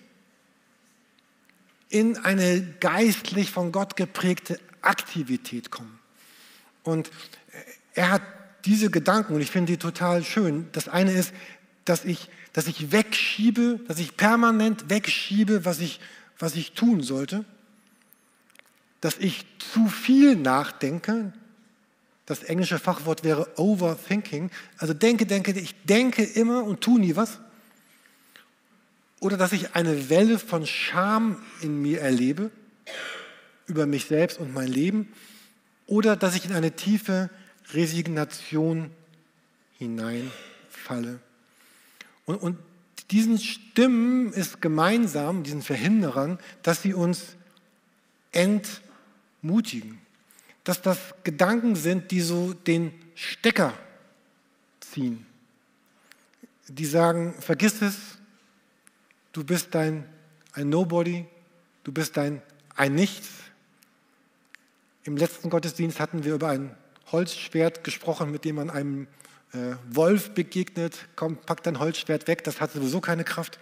in 1.91 2.17
eine 2.17 2.61
geistlich 2.79 3.51
von 3.51 3.71
Gott 3.71 3.95
geprägte 3.95 4.59
Aktivität 4.81 5.69
kommen. 5.69 5.99
Und 6.83 7.11
er 7.93 8.09
hat 8.09 8.23
diese 8.65 8.89
Gedanken, 8.89 9.35
und 9.35 9.41
ich 9.41 9.51
finde 9.51 9.73
die 9.73 9.77
total 9.77 10.23
schön. 10.23 10.67
Das 10.71 10.87
eine 10.87 11.11
ist, 11.11 11.33
dass 11.85 12.05
ich 12.05 12.29
dass 12.53 12.67
ich 12.67 12.91
wegschiebe, 12.91 13.79
dass 13.87 13.99
ich 13.99 14.17
permanent 14.17 14.89
wegschiebe, 14.89 15.65
was 15.65 15.79
ich, 15.79 15.99
was 16.37 16.55
ich 16.55 16.73
tun 16.73 17.01
sollte, 17.01 17.45
dass 18.99 19.17
ich 19.17 19.45
zu 19.57 19.87
viel 19.87 20.35
nachdenke. 20.35 21.33
Das 22.25 22.43
englische 22.43 22.79
Fachwort 22.79 23.23
wäre 23.23 23.47
overthinking. 23.57 24.51
Also 24.77 24.93
denke, 24.93 25.25
denke, 25.25 25.51
ich 25.51 25.75
denke 25.85 26.23
immer 26.23 26.63
und 26.63 26.81
tue 26.81 26.99
nie 26.99 27.15
was. 27.15 27.39
Oder 29.21 29.37
dass 29.37 29.53
ich 29.53 29.75
eine 29.75 30.09
Welle 30.09 30.39
von 30.39 30.65
Scham 30.65 31.41
in 31.61 31.79
mir 31.79 32.01
erlebe 32.01 32.49
über 33.67 33.85
mich 33.85 34.05
selbst 34.05 34.39
und 34.39 34.51
mein 34.53 34.67
Leben. 34.67 35.13
Oder 35.85 36.17
dass 36.17 36.35
ich 36.35 36.45
in 36.45 36.53
eine 36.53 36.75
tiefe 36.75 37.29
Resignation 37.71 38.89
hineinfalle. 39.77 41.19
Und, 42.25 42.37
und 42.37 42.57
diesen 43.11 43.37
Stimmen 43.37 44.33
ist 44.33 44.59
gemeinsam, 44.59 45.43
diesen 45.43 45.61
Verhinderern, 45.61 46.39
dass 46.63 46.81
sie 46.81 46.95
uns 46.95 47.35
entmutigen. 48.31 49.99
Dass 50.63 50.81
das 50.81 50.97
Gedanken 51.23 51.75
sind, 51.75 52.09
die 52.09 52.21
so 52.21 52.53
den 52.53 52.91
Stecker 53.13 53.73
ziehen. 54.79 55.27
Die 56.67 56.85
sagen, 56.85 57.35
vergiss 57.39 57.83
es, 57.83 57.95
du 59.31 59.43
bist 59.43 59.73
dein, 59.75 60.05
ein 60.53 60.69
Nobody, 60.69 61.25
du 61.83 61.91
bist 61.91 62.17
ein, 62.17 62.41
ein 62.75 62.95
Nichts. 62.95 63.29
Im 65.03 65.17
letzten 65.17 65.49
Gottesdienst 65.49 65.99
hatten 65.99 66.23
wir 66.23 66.35
über 66.35 66.49
ein 66.49 66.75
Holzschwert 67.11 67.83
gesprochen, 67.83 68.31
mit 68.31 68.45
dem 68.45 68.55
man 68.55 68.69
einem 68.69 69.07
äh, 69.53 69.75
Wolf 69.89 70.31
begegnet, 70.31 71.07
komm, 71.15 71.37
pack 71.37 71.63
dein 71.63 71.79
Holzschwert 71.79 72.27
weg, 72.27 72.43
das 72.43 72.61
hat 72.61 72.71
sowieso 72.71 73.01
keine 73.01 73.23
Kraft. 73.23 73.59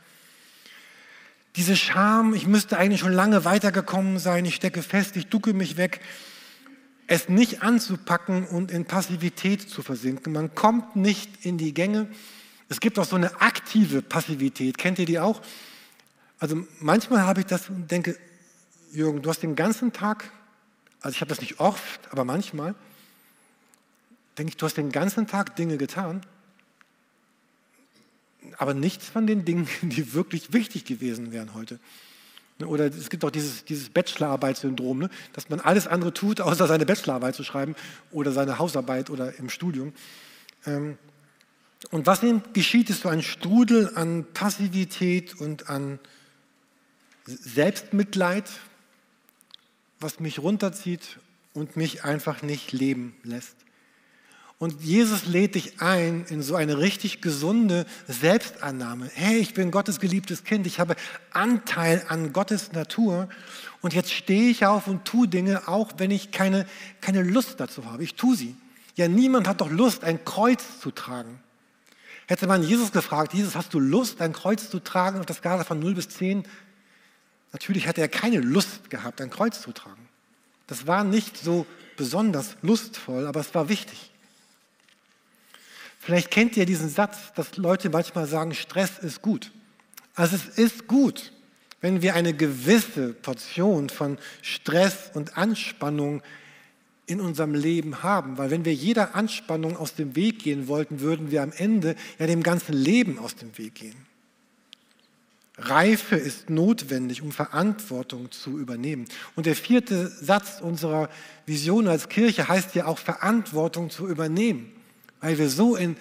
Diese 1.55 1.75
Scham, 1.75 2.33
ich 2.33 2.45
müsste 2.45 2.77
eigentlich 2.77 2.99
schon 2.99 3.13
lange 3.13 3.43
weitergekommen 3.43 4.19
sein, 4.19 4.45
ich 4.45 4.55
stecke 4.55 4.83
fest, 4.83 5.15
ich 5.15 5.27
ducke 5.27 5.53
mich 5.53 5.77
weg, 5.77 5.99
es 7.07 7.27
nicht 7.27 7.63
anzupacken 7.63 8.45
und 8.45 8.69
in 8.69 8.85
Passivität 8.85 9.67
zu 9.67 9.81
versinken. 9.81 10.31
Man 10.31 10.53
kommt 10.53 10.95
nicht 10.95 11.43
in 11.43 11.57
die 11.57 11.73
Gänge. 11.73 12.07
Es 12.69 12.79
gibt 12.79 12.99
auch 12.99 13.05
so 13.05 13.15
eine 13.15 13.41
aktive 13.41 14.01
Passivität. 14.03 14.77
Kennt 14.77 14.99
ihr 14.99 15.05
die 15.05 15.19
auch? 15.19 15.41
Also 16.37 16.65
manchmal 16.79 17.23
habe 17.23 17.41
ich 17.41 17.47
das 17.47 17.67
und 17.69 17.89
denke, 17.89 18.17
Jürgen, 18.91 19.21
du 19.21 19.29
hast 19.29 19.41
den 19.41 19.55
ganzen 19.55 19.91
Tag, 19.91 20.31
also 21.01 21.15
ich 21.15 21.21
habe 21.21 21.29
das 21.29 21.41
nicht 21.41 21.59
oft, 21.59 21.99
aber 22.11 22.23
manchmal, 22.23 22.75
denke 24.37 24.51
ich, 24.51 24.57
du 24.57 24.65
hast 24.65 24.77
den 24.77 24.91
ganzen 24.91 25.27
Tag 25.27 25.55
Dinge 25.55 25.77
getan, 25.77 26.21
aber 28.57 28.73
nichts 28.73 29.07
von 29.07 29.27
den 29.27 29.45
Dingen, 29.45 29.67
die 29.81 30.13
wirklich 30.13 30.53
wichtig 30.53 30.85
gewesen 30.85 31.31
wären 31.31 31.53
heute. 31.53 31.79
Oder 32.65 32.85
es 32.85 33.09
gibt 33.09 33.23
auch 33.23 33.31
dieses, 33.31 33.63
dieses 33.63 33.89
Bachelorarbeitssyndrom, 33.89 34.99
ne? 34.99 35.09
dass 35.33 35.49
man 35.49 35.61
alles 35.61 35.87
andere 35.87 36.13
tut, 36.13 36.41
außer 36.41 36.67
seine 36.67 36.85
Bachelorarbeit 36.85 37.35
zu 37.35 37.43
schreiben 37.43 37.75
oder 38.11 38.33
seine 38.33 38.59
Hausarbeit 38.59 39.09
oder 39.09 39.33
im 39.39 39.49
Studium. 39.49 39.93
Ähm, 40.65 40.97
Und 41.91 42.05
was 42.05 42.21
geschieht, 42.53 42.89
ist 42.89 43.01
so 43.01 43.09
ein 43.09 43.23
Strudel 43.23 43.91
an 43.95 44.25
Passivität 44.33 45.39
und 45.39 45.69
an 45.69 45.99
Selbstmitleid, 47.25 48.49
was 49.99 50.19
mich 50.19 50.39
runterzieht 50.39 51.19
und 51.53 51.77
mich 51.77 52.03
einfach 52.03 52.41
nicht 52.41 52.71
leben 52.71 53.15
lässt. 53.23 53.55
Und 54.57 54.81
Jesus 54.81 55.25
lädt 55.25 55.55
dich 55.55 55.81
ein 55.81 56.25
in 56.27 56.41
so 56.41 56.55
eine 56.55 56.79
richtig 56.79 57.21
gesunde 57.21 57.85
Selbstannahme. 58.09 59.09
Hey, 59.13 59.37
ich 59.37 59.53
bin 59.53 59.71
Gottes 59.71 60.01
geliebtes 60.01 60.43
Kind, 60.43 60.67
ich 60.67 60.81
habe 60.81 60.97
Anteil 61.31 62.03
an 62.09 62.33
Gottes 62.33 62.73
Natur 62.73 63.29
und 63.79 63.93
jetzt 63.93 64.11
stehe 64.11 64.49
ich 64.49 64.65
auf 64.65 64.87
und 64.87 65.05
tue 65.05 65.29
Dinge, 65.29 65.69
auch 65.69 65.93
wenn 65.97 66.11
ich 66.11 66.31
keine, 66.31 66.67
keine 66.99 67.23
Lust 67.23 67.61
dazu 67.61 67.85
habe. 67.85 68.03
Ich 68.03 68.15
tue 68.15 68.35
sie. 68.35 68.53
Ja, 68.95 69.07
niemand 69.07 69.47
hat 69.47 69.61
doch 69.61 69.71
Lust, 69.71 70.03
ein 70.03 70.25
Kreuz 70.25 70.81
zu 70.81 70.91
tragen. 70.91 71.39
Hätte 72.29 72.45
man 72.45 72.61
Jesus 72.61 72.91
gefragt, 72.91 73.33
Jesus, 73.33 73.55
hast 73.55 73.73
du 73.73 73.79
Lust, 73.79 74.21
ein 74.21 74.33
Kreuz 74.33 74.69
zu 74.69 74.79
tragen 74.79 75.19
auf 75.19 75.25
der 75.25 75.35
Skala 75.35 75.63
von 75.63 75.79
0 75.79 75.95
bis 75.95 76.09
10? 76.09 76.43
Natürlich 77.51 77.87
hätte 77.87 78.01
er 78.01 78.07
keine 78.07 78.37
Lust 78.37 78.91
gehabt, 78.91 79.19
ein 79.19 79.31
Kreuz 79.31 79.63
zu 79.63 79.71
tragen. 79.71 80.07
Das 80.67 80.85
war 80.85 81.03
nicht 81.03 81.37
so 81.37 81.65
besonders 81.97 82.55
lustvoll, 82.61 83.25
aber 83.25 83.39
es 83.39 83.55
war 83.55 83.67
wichtig. 83.67 84.11
Vielleicht 85.97 86.29
kennt 86.29 86.55
ihr 86.55 86.67
diesen 86.67 86.89
Satz, 86.89 87.33
dass 87.33 87.57
Leute 87.57 87.89
manchmal 87.89 88.27
sagen, 88.27 88.53
Stress 88.53 88.99
ist 88.99 89.23
gut. 89.23 89.51
Also 90.13 90.35
es 90.35 90.45
ist 90.49 90.85
gut, 90.85 91.33
wenn 91.81 92.03
wir 92.03 92.13
eine 92.13 92.35
gewisse 92.35 93.13
Portion 93.13 93.89
von 93.89 94.19
Stress 94.43 95.09
und 95.15 95.35
Anspannung 95.35 96.21
in 97.09 97.21
unserem 97.21 97.53
Leben 97.53 98.03
haben. 98.03 98.37
Weil 98.37 98.51
wenn 98.51 98.65
wir 98.65 98.73
jeder 98.73 99.15
Anspannung 99.15 99.77
aus 99.77 99.95
dem 99.95 100.15
Weg 100.15 100.39
gehen 100.39 100.67
wollten, 100.67 100.99
würden 101.01 101.31
wir 101.31 101.43
am 101.43 101.51
Ende 101.51 101.95
ja 102.17 102.27
dem 102.27 102.43
ganzen 102.43 102.73
Leben 102.73 103.19
aus 103.19 103.35
dem 103.35 103.57
Weg 103.57 103.75
gehen. 103.75 103.95
Reife 105.57 106.15
ist 106.15 106.49
notwendig, 106.49 107.21
um 107.21 107.33
Verantwortung 107.33 108.31
zu 108.31 108.57
übernehmen. 108.57 109.05
Und 109.35 109.45
der 109.45 109.55
vierte 109.55 110.07
Satz 110.07 110.61
unserer 110.61 111.09
Vision 111.45 111.87
als 111.87 112.07
Kirche 112.07 112.47
heißt 112.47 112.75
ja 112.75 112.85
auch 112.85 112.97
Verantwortung 112.97 113.89
zu 113.89 114.07
übernehmen 114.07 114.71
weil 115.21 115.37
wir 115.37 115.49
so 115.49 115.75
in 115.75 115.97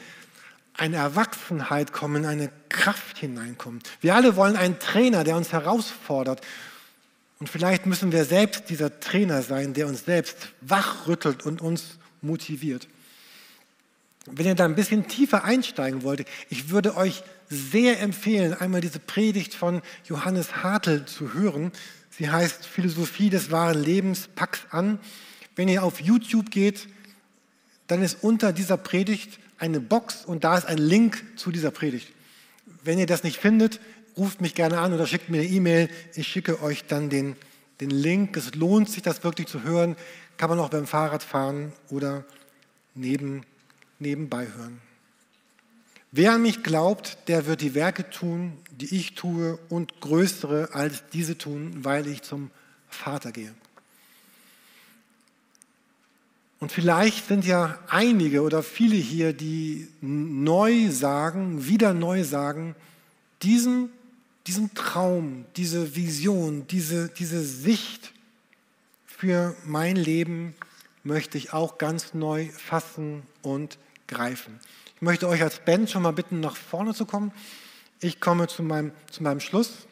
eine 0.76 0.96
Erwachsenheit 0.96 1.92
kommen, 1.92 2.24
in 2.24 2.28
eine 2.28 2.50
Kraft 2.68 3.18
hineinkommen. 3.18 3.80
Wir 4.00 4.14
alle 4.14 4.36
wollen 4.36 4.56
einen 4.56 4.78
Trainer, 4.78 5.24
der 5.24 5.36
uns 5.36 5.52
herausfordert. 5.52 6.40
Und 7.38 7.48
vielleicht 7.48 7.86
müssen 7.86 8.12
wir 8.12 8.24
selbst 8.24 8.68
dieser 8.68 8.98
Trainer 9.00 9.42
sein, 9.42 9.74
der 9.74 9.86
uns 9.86 10.04
selbst 10.04 10.36
wachrüttelt 10.60 11.46
und 11.46 11.60
uns 11.60 11.98
motiviert. 12.20 12.88
Wenn 14.26 14.46
ihr 14.46 14.54
da 14.54 14.64
ein 14.64 14.74
bisschen 14.74 15.08
tiefer 15.08 15.44
einsteigen 15.44 16.02
wollt, 16.02 16.26
ich 16.50 16.70
würde 16.70 16.96
euch 16.96 17.22
sehr 17.48 18.00
empfehlen, 18.00 18.54
einmal 18.54 18.80
diese 18.80 18.98
Predigt 18.98 19.54
von 19.54 19.80
Johannes 20.04 20.62
Hartl 20.62 21.06
zu 21.06 21.32
hören. 21.32 21.72
Sie 22.10 22.28
heißt 22.28 22.66
Philosophie 22.66 23.30
des 23.30 23.50
wahren 23.50 23.82
Lebens, 23.82 24.28
pack's 24.34 24.66
an. 24.70 24.98
Wenn 25.56 25.68
ihr 25.68 25.82
auf 25.82 26.00
YouTube 26.00 26.50
geht, 26.50 26.88
dann 27.86 28.02
ist 28.02 28.22
unter 28.22 28.52
dieser 28.52 28.76
Predigt 28.76 29.38
eine 29.58 29.80
Box 29.80 30.24
und 30.24 30.44
da 30.44 30.58
ist 30.58 30.66
ein 30.66 30.78
Link 30.78 31.24
zu 31.36 31.50
dieser 31.50 31.70
Predigt. 31.70 32.08
Wenn 32.84 32.98
ihr 32.98 33.06
das 33.06 33.24
nicht 33.24 33.38
findet, 33.38 33.80
ruft 34.18 34.40
mich 34.40 34.54
gerne 34.54 34.78
an 34.78 34.92
oder 34.92 35.06
schickt 35.06 35.30
mir 35.30 35.40
eine 35.40 35.48
E-Mail. 35.48 35.88
Ich 36.14 36.28
schicke 36.28 36.60
euch 36.62 36.84
dann 36.84 37.08
den, 37.08 37.36
den 37.80 37.90
Link. 37.90 38.36
Es 38.36 38.54
lohnt 38.54 38.90
sich, 38.90 39.02
das 39.02 39.24
wirklich 39.24 39.46
zu 39.46 39.62
hören. 39.62 39.96
Kann 40.36 40.50
man 40.50 40.58
auch 40.58 40.68
beim 40.68 40.86
Fahrradfahren 40.86 41.72
oder 41.88 42.24
neben, 42.94 43.44
nebenbei 43.98 44.46
hören. 44.56 44.80
Wer 46.10 46.32
an 46.32 46.42
mich 46.42 46.62
glaubt, 46.62 47.18
der 47.28 47.46
wird 47.46 47.60
die 47.60 47.74
Werke 47.74 48.08
tun, 48.08 48.56
die 48.70 48.96
ich 48.96 49.14
tue 49.14 49.58
und 49.68 50.00
größere 50.00 50.70
als 50.72 51.04
diese 51.12 51.36
tun, 51.36 51.84
weil 51.84 52.06
ich 52.06 52.22
zum 52.22 52.50
Vater 52.88 53.30
gehe. 53.30 53.54
Und 56.60 56.72
vielleicht 56.72 57.28
sind 57.28 57.44
ja 57.44 57.78
einige 57.88 58.42
oder 58.42 58.62
viele 58.62 58.96
hier, 58.96 59.32
die 59.32 59.88
neu 60.00 60.90
sagen, 60.90 61.66
wieder 61.66 61.94
neu 61.94 62.24
sagen, 62.24 62.74
diesen, 63.42 63.90
diesen 64.48 64.72
Traum, 64.72 65.44
diese 65.56 65.94
Vision, 65.94 66.66
diese, 66.66 67.10
diese 67.10 67.44
Sicht 67.44 68.14
für 69.06 69.54
mein 69.66 69.94
Leben 69.94 70.54
möchte 71.04 71.36
ich 71.36 71.52
auch 71.52 71.76
ganz 71.76 72.14
neu 72.14 72.48
fassen 72.56 73.22
und 73.42 73.78
greifen. 74.06 74.58
Ich 74.96 75.02
möchte 75.02 75.28
euch 75.28 75.42
als 75.42 75.60
Band 75.60 75.90
schon 75.90 76.02
mal 76.02 76.12
bitten, 76.12 76.40
nach 76.40 76.56
vorne 76.56 76.94
zu 76.94 77.04
kommen. 77.04 77.30
Ich 78.00 78.20
komme 78.20 78.48
zu 78.48 78.62
meinem, 78.62 78.92
zu 79.10 79.22
meinem 79.22 79.40
Schluss. 79.40 79.86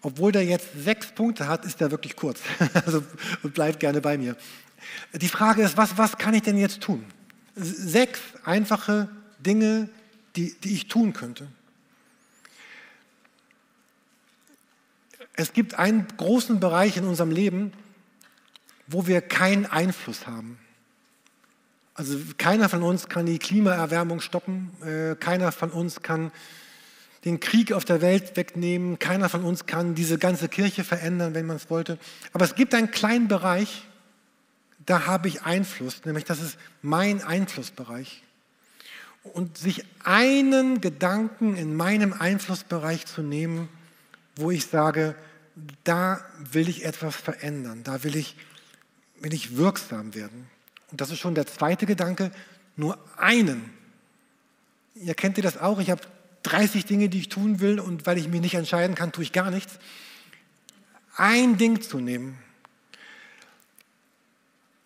Obwohl 0.00 0.30
der 0.30 0.44
jetzt 0.44 0.68
sechs 0.76 1.12
Punkte 1.12 1.48
hat, 1.48 1.64
ist 1.64 1.80
er 1.80 1.90
wirklich 1.90 2.14
kurz. 2.14 2.40
Also 2.86 3.02
bleibt 3.42 3.80
gerne 3.80 4.00
bei 4.00 4.16
mir. 4.16 4.36
Die 5.14 5.28
Frage 5.28 5.62
ist, 5.62 5.76
was, 5.76 5.98
was 5.98 6.16
kann 6.16 6.34
ich 6.34 6.42
denn 6.42 6.58
jetzt 6.58 6.80
tun? 6.80 7.04
Sechs 7.56 8.20
einfache 8.44 9.08
Dinge, 9.40 9.88
die, 10.36 10.54
die 10.60 10.74
ich 10.74 10.86
tun 10.86 11.12
könnte. 11.12 11.48
Es 15.34 15.52
gibt 15.52 15.74
einen 15.78 16.06
großen 16.16 16.60
Bereich 16.60 16.96
in 16.96 17.04
unserem 17.04 17.30
Leben, 17.30 17.72
wo 18.86 19.06
wir 19.06 19.20
keinen 19.20 19.66
Einfluss 19.66 20.26
haben. 20.26 20.58
Also 21.94 22.18
keiner 22.38 22.68
von 22.68 22.82
uns 22.82 23.08
kann 23.08 23.26
die 23.26 23.38
Klimaerwärmung 23.38 24.20
stoppen, 24.20 24.70
äh, 24.82 25.14
keiner 25.16 25.52
von 25.52 25.70
uns 25.70 26.02
kann 26.02 26.32
den 27.24 27.38
Krieg 27.38 27.72
auf 27.72 27.84
der 27.84 28.00
Welt 28.00 28.36
wegnehmen, 28.36 28.98
keiner 28.98 29.28
von 29.28 29.44
uns 29.44 29.66
kann 29.66 29.94
diese 29.94 30.18
ganze 30.18 30.48
Kirche 30.48 30.84
verändern, 30.84 31.34
wenn 31.34 31.46
man 31.46 31.56
es 31.56 31.70
wollte. 31.70 31.98
Aber 32.32 32.44
es 32.44 32.54
gibt 32.54 32.74
einen 32.74 32.90
kleinen 32.90 33.28
Bereich, 33.28 33.84
da 34.86 35.06
habe 35.06 35.28
ich 35.28 35.42
Einfluss, 35.42 36.04
nämlich 36.04 36.24
das 36.24 36.40
ist 36.40 36.58
mein 36.80 37.22
Einflussbereich. 37.22 38.22
Und 39.22 39.56
sich 39.56 39.84
einen 40.02 40.80
Gedanken 40.80 41.56
in 41.56 41.76
meinem 41.76 42.12
Einflussbereich 42.12 43.06
zu 43.06 43.22
nehmen, 43.22 43.68
wo 44.36 44.50
ich 44.50 44.66
sage, 44.66 45.14
da 45.84 46.24
will 46.38 46.68
ich 46.68 46.84
etwas 46.84 47.16
verändern, 47.16 47.84
da 47.84 48.02
will 48.04 48.16
ich, 48.16 48.36
will 49.20 49.34
ich 49.34 49.56
wirksam 49.56 50.14
werden. 50.14 50.48
Und 50.90 51.00
das 51.00 51.10
ist 51.10 51.18
schon 51.18 51.34
der 51.34 51.46
zweite 51.46 51.86
Gedanke, 51.86 52.30
nur 52.76 52.98
einen. 53.16 53.70
Ihr 54.94 55.14
kennt 55.14 55.36
ihr 55.36 55.42
das 55.42 55.58
auch, 55.58 55.80
ich 55.80 55.90
habe 55.90 56.02
30 56.44 56.86
Dinge, 56.86 57.08
die 57.08 57.20
ich 57.20 57.28
tun 57.28 57.60
will 57.60 57.80
und 57.80 58.06
weil 58.06 58.18
ich 58.18 58.28
mich 58.28 58.40
nicht 58.40 58.54
entscheiden 58.54 58.94
kann, 58.94 59.12
tue 59.12 59.24
ich 59.24 59.32
gar 59.32 59.50
nichts. 59.50 59.78
Ein 61.16 61.56
Ding 61.58 61.82
zu 61.82 61.98
nehmen 61.98 62.38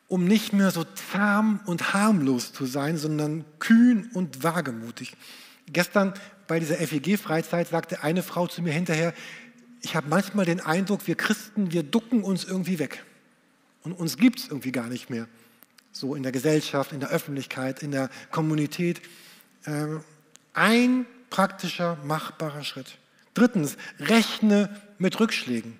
um 0.09 0.25
nicht 0.25 0.53
mehr 0.53 0.71
so 0.71 0.85
zahm 0.85 1.61
und 1.67 1.93
harmlos 1.93 2.53
zu 2.53 2.67
sein, 2.67 2.97
sondern 2.97 3.45
kühn 3.59 4.11
und 4.15 4.43
wagemutig. 4.43 5.17
Gestern 5.73 6.15
bei 6.47 6.61
dieser 6.61 6.77
FEG-Freizeit 6.77 7.69
sagte 7.69 8.03
eine 8.03 8.23
Frau 8.23 8.47
zu 8.47 8.63
mir 8.63 8.73
hinterher, 8.73 9.13
ich 9.83 9.95
habe 9.95 10.09
manchmal 10.09 10.45
den 10.45 10.61
Eindruck, 10.61 11.07
wir 11.07 11.15
Christen, 11.15 11.73
wir 11.73 11.83
ducken 11.83 12.23
uns 12.23 12.45
irgendwie 12.45 12.79
weg. 12.79 13.05
Und 13.83 13.93
uns 13.93 14.17
gibt 14.17 14.41
es 14.41 14.49
irgendwie 14.49 14.73
gar 14.73 14.89
nicht 14.89 15.11
mehr. 15.11 15.29
So 15.93 16.15
in 16.15 16.23
der 16.23 16.33
Gesellschaft, 16.33 16.93
in 16.93 17.01
der 17.01 17.11
Öffentlichkeit, 17.11 17.83
in 17.83 17.93
der 17.93 18.11
Kommunität. 18.31 19.01
Ähm, 19.67 20.03
ein 20.55 21.07
praktischer, 21.31 21.99
machbarer 22.05 22.65
Schritt. 22.65 22.99
Drittens, 23.35 23.77
rechne 24.01 24.81
mit 24.99 25.21
Rückschlägen. 25.21 25.79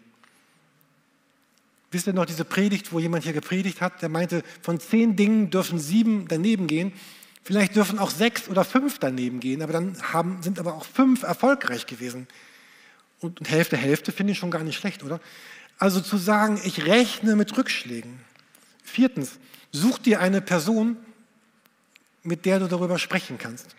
Wisst 1.91 2.07
ihr 2.07 2.13
noch 2.13 2.27
diese 2.27 2.45
Predigt, 2.45 2.93
wo 2.93 2.99
jemand 2.99 3.25
hier 3.25 3.33
gepredigt 3.33 3.81
hat, 3.81 4.03
der 4.03 4.09
meinte, 4.09 4.43
von 4.61 4.79
zehn 4.79 5.17
Dingen 5.17 5.51
dürfen 5.51 5.79
sieben 5.79 6.29
daneben 6.29 6.67
gehen. 6.67 6.93
Vielleicht 7.47 7.77
dürfen 7.77 8.01
auch 8.01 8.11
sechs 8.11 8.49
oder 8.49 8.65
fünf 8.65 8.99
daneben 8.99 9.39
gehen, 9.39 9.63
aber 9.63 9.73
dann 9.73 9.97
haben, 10.13 10.43
sind 10.43 10.59
aber 10.59 10.75
auch 10.75 10.85
fünf 10.85 11.23
erfolgreich 11.23 11.87
gewesen. 11.87 12.27
Und 13.21 13.49
Hälfte, 13.49 13.77
Hälfte 13.77 14.11
finde 14.11 14.33
ich 14.33 14.39
schon 14.41 14.51
gar 14.51 14.65
nicht 14.65 14.77
schlecht, 14.77 15.05
oder? 15.05 15.21
Also 15.79 16.01
zu 16.01 16.17
sagen, 16.17 16.61
ich 16.65 16.87
rechne 16.87 17.37
mit 17.37 17.57
Rückschlägen. 17.57 18.19
Viertens, 18.83 19.39
such 19.71 20.01
dir 20.01 20.19
eine 20.19 20.41
Person, 20.41 20.97
mit 22.25 22.47
der 22.47 22.59
du 22.59 22.67
darüber 22.67 22.99
sprechen 22.99 23.39
kannst. 23.39 23.77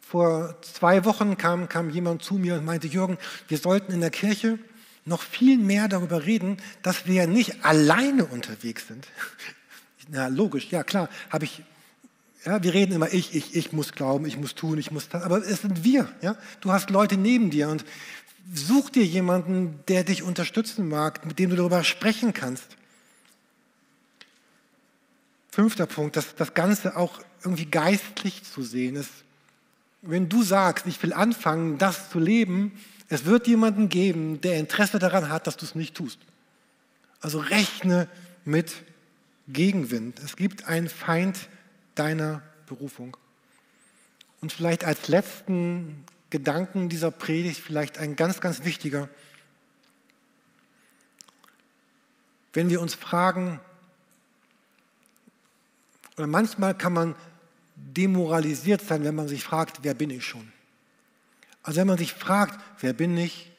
Vor 0.00 0.60
zwei 0.62 1.04
Wochen 1.04 1.38
kam, 1.38 1.68
kam 1.68 1.90
jemand 1.90 2.24
zu 2.24 2.34
mir 2.34 2.56
und 2.56 2.64
meinte, 2.64 2.88
Jürgen, 2.88 3.18
wir 3.46 3.58
sollten 3.58 3.92
in 3.92 4.00
der 4.00 4.10
Kirche 4.10 4.58
noch 5.04 5.22
viel 5.22 5.58
mehr 5.58 5.86
darüber 5.86 6.26
reden, 6.26 6.56
dass 6.82 7.06
wir 7.06 7.28
nicht 7.28 7.64
alleine 7.64 8.24
unterwegs 8.24 8.88
sind. 8.88 9.06
Na, 10.08 10.26
logisch, 10.26 10.72
ja 10.72 10.82
klar, 10.82 11.08
habe 11.30 11.44
ich, 11.44 11.62
ja, 12.44 12.62
wir 12.62 12.74
reden 12.74 12.92
immer, 12.92 13.12
ich, 13.12 13.34
ich, 13.34 13.56
ich 13.56 13.72
muss 13.72 13.92
glauben, 13.92 14.26
ich 14.26 14.36
muss 14.36 14.54
tun, 14.54 14.78
ich 14.78 14.90
muss 14.90 15.08
das, 15.08 15.22
aber 15.22 15.38
es 15.38 15.62
sind 15.62 15.82
wir, 15.82 16.08
ja. 16.20 16.36
Du 16.60 16.72
hast 16.72 16.90
Leute 16.90 17.16
neben 17.16 17.50
dir 17.50 17.68
und 17.68 17.84
such 18.52 18.90
dir 18.90 19.04
jemanden, 19.04 19.80
der 19.88 20.04
dich 20.04 20.22
unterstützen 20.22 20.88
mag, 20.88 21.24
mit 21.24 21.38
dem 21.38 21.50
du 21.50 21.56
darüber 21.56 21.82
sprechen 21.84 22.34
kannst. 22.34 22.76
Fünfter 25.50 25.86
Punkt, 25.86 26.16
das, 26.16 26.34
das 26.34 26.52
Ganze 26.52 26.96
auch 26.96 27.20
irgendwie 27.42 27.66
geistlich 27.66 28.42
zu 28.42 28.62
sehen. 28.62 28.96
Es, 28.96 29.08
wenn 30.02 30.28
du 30.28 30.42
sagst, 30.42 30.86
ich 30.86 31.02
will 31.02 31.12
anfangen, 31.12 31.78
das 31.78 32.10
zu 32.10 32.18
leben, 32.18 32.72
es 33.08 33.24
wird 33.24 33.46
jemanden 33.46 33.88
geben, 33.88 34.40
der 34.40 34.58
Interesse 34.58 34.98
daran 34.98 35.30
hat, 35.30 35.46
dass 35.46 35.56
du 35.56 35.64
es 35.64 35.74
nicht 35.74 35.94
tust. 35.94 36.18
Also 37.20 37.38
rechne 37.38 38.08
mit 38.44 38.74
Gegenwind. 39.48 40.20
Es 40.22 40.36
gibt 40.36 40.66
einen 40.66 40.88
Feind 40.88 41.48
deiner 41.94 42.42
Berufung. 42.66 43.16
Und 44.40 44.52
vielleicht 44.52 44.84
als 44.84 45.08
letzten 45.08 46.04
Gedanken 46.30 46.88
dieser 46.88 47.10
Predigt, 47.10 47.60
vielleicht 47.60 47.98
ein 47.98 48.16
ganz, 48.16 48.40
ganz 48.40 48.64
wichtiger. 48.64 49.08
Wenn 52.52 52.70
wir 52.70 52.80
uns 52.80 52.94
fragen, 52.94 53.60
oder 56.16 56.26
manchmal 56.26 56.76
kann 56.76 56.92
man 56.92 57.14
demoralisiert 57.76 58.80
sein, 58.80 59.04
wenn 59.04 59.14
man 59.14 59.28
sich 59.28 59.42
fragt, 59.42 59.80
wer 59.82 59.94
bin 59.94 60.10
ich 60.10 60.24
schon? 60.24 60.52
Also 61.62 61.80
wenn 61.80 61.86
man 61.86 61.98
sich 61.98 62.12
fragt, 62.12 62.60
wer 62.80 62.92
bin 62.92 63.16
ich, 63.16 63.50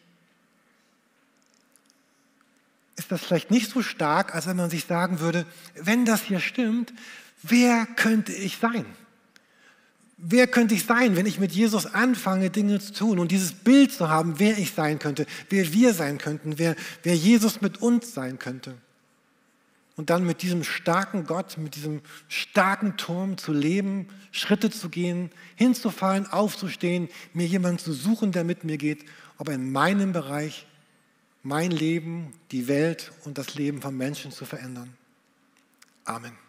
ist 2.97 3.11
das 3.11 3.21
vielleicht 3.21 3.51
nicht 3.51 3.69
so 3.69 3.81
stark, 3.81 4.33
als 4.33 4.47
wenn 4.47 4.55
man 4.55 4.69
sich 4.69 4.85
sagen 4.85 5.19
würde, 5.19 5.45
wenn 5.73 6.05
das 6.05 6.21
hier 6.21 6.39
stimmt, 6.39 6.93
wer 7.49 7.86
könnte 7.86 8.34
ich 8.34 8.58
sein? 8.58 8.86
Wer 10.17 10.47
könnte 10.47 10.75
ich 10.75 10.86
sein, 10.86 11.17
wenn 11.17 11.25
ich 11.25 11.39
mit 11.39 11.51
Jesus 11.51 11.86
anfange, 11.86 12.49
Dinge 12.49 12.79
zu 12.79 12.93
tun 12.93 13.19
und 13.19 13.31
dieses 13.31 13.51
Bild 13.51 13.91
zu 13.91 14.10
haben, 14.10 14.39
wer 14.39 14.58
ich 14.58 14.71
sein 14.71 14.97
könnte, 14.97 15.25
wer 15.49 15.73
wir 15.73 15.93
sein 15.93 16.17
könnten, 16.17 16.58
wer, 16.58 16.75
wer 17.03 17.15
Jesus 17.15 17.62
mit 17.62 17.81
uns 17.81 18.13
sein 18.13 18.39
könnte? 18.39 18.75
Und 19.97 20.10
dann 20.10 20.25
mit 20.25 20.41
diesem 20.41 20.63
starken 20.63 21.25
Gott, 21.25 21.58
mit 21.58 21.75
diesem 21.75 22.01
starken 22.27 22.97
Turm 22.97 23.38
zu 23.38 23.53
leben, 23.53 24.08
Schritte 24.31 24.69
zu 24.69 24.89
gehen, 24.89 25.31
hinzufallen, 25.55 26.27
aufzustehen, 26.27 27.10
mir 27.34 27.47
jemanden 27.47 27.79
zu 27.79 27.93
suchen, 27.93 28.31
der 28.31 28.43
mit 28.43 28.63
mir 28.63 28.77
geht, 28.77 29.05
aber 29.38 29.53
in 29.53 29.71
meinem 29.71 30.12
Bereich 30.12 30.65
mein 31.43 31.71
Leben, 31.71 32.34
die 32.51 32.67
Welt 32.67 33.12
und 33.23 33.38
das 33.38 33.55
Leben 33.55 33.81
von 33.81 33.95
Menschen 33.95 34.31
zu 34.31 34.45
verändern. 34.45 34.93
Amen. 36.03 36.44